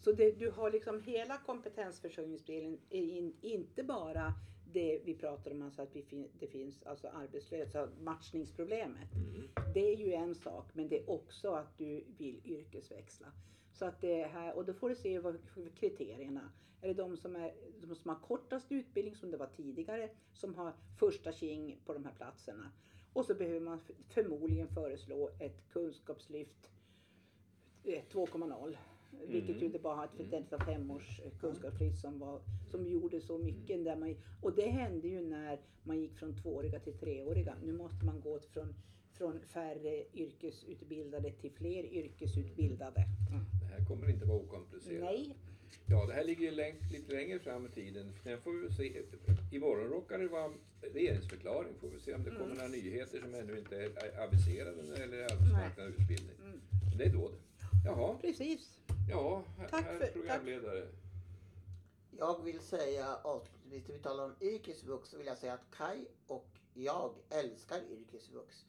Så 0.00 0.12
det, 0.12 0.38
du 0.38 0.50
har 0.50 0.70
liksom 0.70 1.02
hela 1.02 1.38
kompetensförsörjningsdelen, 1.38 2.78
in, 2.90 3.34
inte 3.40 3.82
bara 3.82 4.34
det 4.72 5.00
vi 5.04 5.14
pratar 5.14 5.50
om, 5.50 5.62
alltså 5.62 5.82
att 5.82 5.96
vi 5.96 6.28
det 6.38 6.46
finns 6.46 6.82
alltså 6.82 7.08
arbetslösa, 7.08 7.88
matchningsproblemet. 8.00 9.14
Mm. 9.14 9.48
Det 9.74 9.92
är 9.92 9.96
ju 9.96 10.12
en 10.12 10.34
sak, 10.34 10.66
men 10.72 10.88
det 10.88 10.98
är 10.98 11.10
också 11.10 11.50
att 11.50 11.78
du 11.78 12.04
vill 12.18 12.40
yrkesväxla. 12.44 13.26
Så 13.74 13.84
att 13.84 14.00
det 14.00 14.24
här, 14.24 14.56
och 14.56 14.64
då 14.64 14.72
får 14.72 14.88
du 14.88 14.94
se 14.94 15.18
vad 15.18 15.38
kriterierna. 15.74 16.52
Är 16.80 16.88
det 16.88 16.94
de 16.94 17.16
som, 17.16 17.36
är, 17.36 17.54
de 17.80 17.94
som 17.94 18.08
har 18.08 18.20
kortast 18.20 18.72
utbildning 18.72 19.16
som 19.16 19.30
det 19.30 19.36
var 19.36 19.46
tidigare, 19.46 20.10
som 20.32 20.54
har 20.54 20.72
första 20.98 21.32
king 21.32 21.80
på 21.86 21.92
de 21.92 22.04
här 22.04 22.12
platserna. 22.12 22.70
Och 23.12 23.24
så 23.24 23.34
behöver 23.34 23.60
man 23.60 23.80
förmodligen 24.08 24.68
föreslå 24.68 25.30
ett 25.38 25.68
kunskapslyft 25.68 26.70
eh, 27.84 28.02
2.0. 28.12 28.76
Vilket 29.28 29.50
Mm. 29.50 29.62
ju 29.62 29.68
det 29.68 29.78
bara 29.78 30.04
ett 30.04 30.30
detta 30.30 30.64
femårs 30.64 31.20
eh, 31.24 31.38
kunskapslyft 31.40 31.98
som, 31.98 32.18
var, 32.18 32.40
som 32.70 32.86
gjorde 32.86 33.20
så 33.20 33.38
mycket. 33.38 33.84
Där 33.84 33.96
man, 33.96 34.16
och 34.42 34.54
det 34.54 34.68
hände 34.68 35.08
ju 35.08 35.20
när 35.20 35.60
man 35.82 36.00
gick 36.00 36.14
från 36.14 36.36
tvååriga 36.36 36.80
till 36.80 36.98
treåriga. 36.98 37.54
Nu 37.64 37.72
måste 37.72 38.04
man 38.04 38.20
gå 38.20 38.40
från, 38.40 38.74
från 39.12 39.40
färre 39.40 40.04
yrkesutbildade 40.14 41.32
till 41.32 41.52
fler 41.52 41.84
yrkesutbildade. 41.84 43.04
Det 43.60 43.63
här 43.78 43.84
kommer 43.88 44.10
inte 44.10 44.24
vara 44.24 44.38
okomplicerat. 44.38 45.04
Nej, 45.04 45.34
Ja, 45.86 46.06
det 46.06 46.12
här 46.12 46.24
ligger 46.24 46.50
ju 46.52 46.74
lite 46.92 47.12
längre 47.12 47.38
fram 47.38 47.66
i 47.66 47.68
tiden. 47.68 48.12
Sen 48.22 48.40
får 48.40 48.52
vi 48.52 48.74
se. 48.74 49.02
Imorgon 49.52 49.88
råkar 49.88 50.18
det 50.18 50.28
vara 50.28 50.52
regeringsförklaring. 50.80 51.74
Får 51.80 51.88
vi 51.88 52.00
se 52.00 52.14
om 52.14 52.22
det 52.24 52.30
kommer 52.30 52.44
Mm. 52.44 52.56
några 52.56 52.68
nyheter 52.68 53.20
som 53.20 53.34
ännu 53.34 53.58
inte 53.58 53.76
är 53.76 54.22
aviserade 54.24 54.82
när 54.82 54.94
det 54.94 55.00
gäller 55.00 55.22
arbetsmarknad 55.22 55.86
och 55.86 55.92
utbildning. 56.00 56.36
Mm. 56.44 56.60
Det 56.98 57.04
är 57.04 57.12
då 57.12 57.28
det. 57.28 57.36
Jaha, 57.84 58.18
precis. 58.20 58.78
ja, 59.10 59.44
här, 59.58 59.68
Tack 59.68 59.84
för- 59.98 60.06
programledare. 60.12 60.86
Jag 62.18 62.44
vill 62.44 62.60
säga 62.60 63.16
avslutningsvis, 63.24 63.94
vi 63.96 64.02
talar 64.02 64.24
om 64.24 64.34
yrkesvux, 64.40 65.08
så 65.08 65.18
vill 65.18 65.26
jag 65.26 65.38
säga 65.38 65.52
att 65.54 65.70
Kai 65.76 66.06
och 66.26 66.46
jag 66.74 67.14
älskar 67.30 67.80
yrkesvux. 67.90 68.66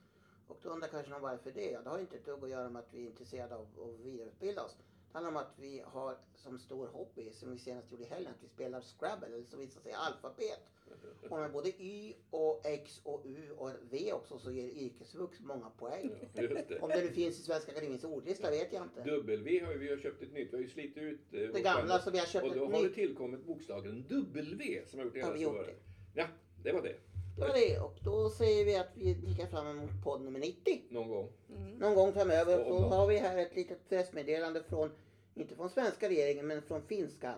Och 0.48 0.60
då 0.64 0.70
undrar 0.70 0.88
kanske 0.88 1.12
någon 1.12 1.22
varför 1.22 1.52
det? 1.52 1.72
Ja, 1.72 1.82
det 1.82 1.90
har 1.90 2.00
inte 2.00 2.16
ett 2.16 2.26
dugg 2.26 2.44
att 2.44 2.50
göra 2.50 2.70
med 2.70 2.80
att 2.80 2.94
vi 2.94 3.04
är 3.06 3.10
intresserade 3.10 3.56
av 3.56 3.62
att 3.62 4.06
vidareutbilda 4.06 4.64
oss. 4.64 4.78
Det 5.16 5.20
handlar 5.22 5.42
om 5.42 5.48
att 5.48 5.60
vi 5.60 5.82
har 5.86 6.18
som 6.36 6.60
stor 6.60 6.88
hobby, 6.88 7.32
som 7.32 7.52
vi 7.52 7.60
senast 7.60 7.92
gjorde 7.92 8.04
i 8.04 8.08
helgen, 8.08 8.32
att 8.32 8.44
vi 8.44 8.48
spelar 8.48 8.82
Scrabble, 8.82 9.28
eller 9.28 9.44
som 9.44 9.60
vissa 9.60 9.80
säger 9.80 9.98
alfabet. 9.98 10.60
Och 11.30 11.40
med 11.40 11.52
både 11.52 11.70
Y 11.70 12.14
och 12.30 12.62
X 12.66 13.02
och 13.04 13.22
U 13.26 13.52
och 13.58 13.72
V 13.90 14.14
också 14.14 14.40
så 14.40 14.52
ger 14.52 14.70
yrkesvux 14.70 15.40
många 15.40 15.70
poäng. 15.70 16.12
Ja, 16.34 16.42
det. 16.42 16.80
Om 16.80 16.90
det 16.90 17.02
nu 17.02 17.10
finns 17.10 17.40
i 17.40 17.44
Svenska 17.44 17.72
Akademiens 17.72 18.04
ordlista 18.04 18.50
vet 18.50 18.74
jag 18.74 18.84
inte. 18.84 19.02
W 19.02 19.66
har 19.66 19.72
ju, 19.72 19.78
vi 19.78 19.90
har 19.90 19.98
köpt 19.98 20.22
ett 20.22 20.34
nytt. 20.34 20.54
Vi 20.54 20.58
har 20.58 20.64
ju 20.64 20.70
slitit 20.70 20.98
ut 20.98 21.34
eh, 21.34 21.40
Det 21.54 21.62
gamla 21.62 22.00
som 22.00 22.14
vi 22.14 22.20
har 22.20 22.26
köpt 22.26 22.46
Och 22.46 22.56
då 22.56 22.66
har 22.66 22.72
det 22.72 22.82
nytt. 22.82 22.94
tillkommit 22.96 23.46
bokstaven 23.46 24.06
W 24.10 24.82
som 24.88 25.00
har 25.00 25.06
gjort 25.06 25.14
det 25.14 25.20
hela 25.20 25.38
gjort 25.38 25.54
svårare. 25.54 25.66
det? 25.66 25.76
Ja, 26.14 26.28
det 26.64 26.72
var 26.72 26.82
det. 26.82 26.96
Det 27.36 27.42
var 27.42 27.54
det 27.54 27.80
och 27.80 28.00
då 28.04 28.30
säger 28.30 28.66
vi 28.66 28.76
att 28.76 28.90
vi 28.94 29.16
kikar 29.22 29.48
fram 29.48 29.68
emot 29.68 29.90
podd 30.04 30.22
nummer 30.22 30.40
90. 30.40 30.82
Någon 30.90 31.10
gång. 31.10 31.30
Mm. 31.50 31.72
Någon 31.72 31.96
gång 31.96 32.14
framöver 32.14 32.72
Och 32.72 32.78
så 32.78 32.88
har 32.88 33.08
vi 33.08 33.18
här 33.18 33.38
ett 33.38 33.56
litet 33.56 33.90
pressmeddelande 33.90 34.64
från, 34.64 34.92
inte 35.36 35.56
från 35.56 35.70
svenska 35.70 36.10
regeringen, 36.10 36.48
men 36.48 36.62
från 36.62 36.82
finska 36.82 37.36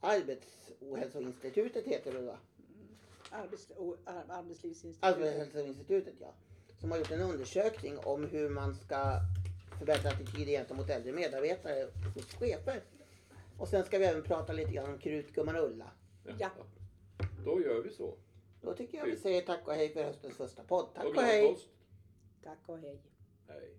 Arbetsohälsoinstitutet 0.00 1.86
heter 1.86 2.12
det 2.12 2.20
va? 2.20 2.38
Arbets, 3.30 3.70
och, 3.76 3.96
ar, 4.04 4.24
arbetslivsinstitutet. 4.28 5.16
Arbetshälsoinstitutet 5.16 6.14
ja. 6.20 6.34
Som 6.80 6.90
har 6.90 6.98
gjort 6.98 7.10
en 7.10 7.20
undersökning 7.20 7.98
om 7.98 8.24
hur 8.24 8.48
man 8.48 8.74
ska 8.74 9.20
förbättra 9.78 10.10
attityder 10.10 10.52
gentemot 10.52 10.90
äldre 10.90 11.12
medarbetare 11.12 11.88
hos 12.14 12.34
chefer. 12.34 12.82
Och 13.58 13.68
sen 13.68 13.84
ska 13.84 13.98
vi 13.98 14.04
även 14.04 14.22
prata 14.22 14.52
lite 14.52 14.72
grann 14.72 14.90
om 14.90 14.98
krutgumman 14.98 15.56
Ulla. 15.56 15.90
Ja. 16.38 16.50
Då 17.44 17.62
gör 17.62 17.82
vi 17.82 17.90
så. 17.90 18.14
Då 18.64 18.74
tycker 18.74 18.98
jag 18.98 19.06
vi 19.06 19.16
säger 19.16 19.42
tack 19.42 19.68
och 19.68 19.74
hej 19.74 19.88
för 19.92 20.04
höstens 20.04 20.36
första 20.36 20.64
podd. 20.64 20.86
Tack 20.94 21.04
Och 21.04 21.16
och 21.16 21.22
hej! 21.22 21.52
påsk. 21.52 21.68
Tack 22.42 22.58
och 22.66 22.78
hej. 22.78 23.02
Hej. 23.48 23.78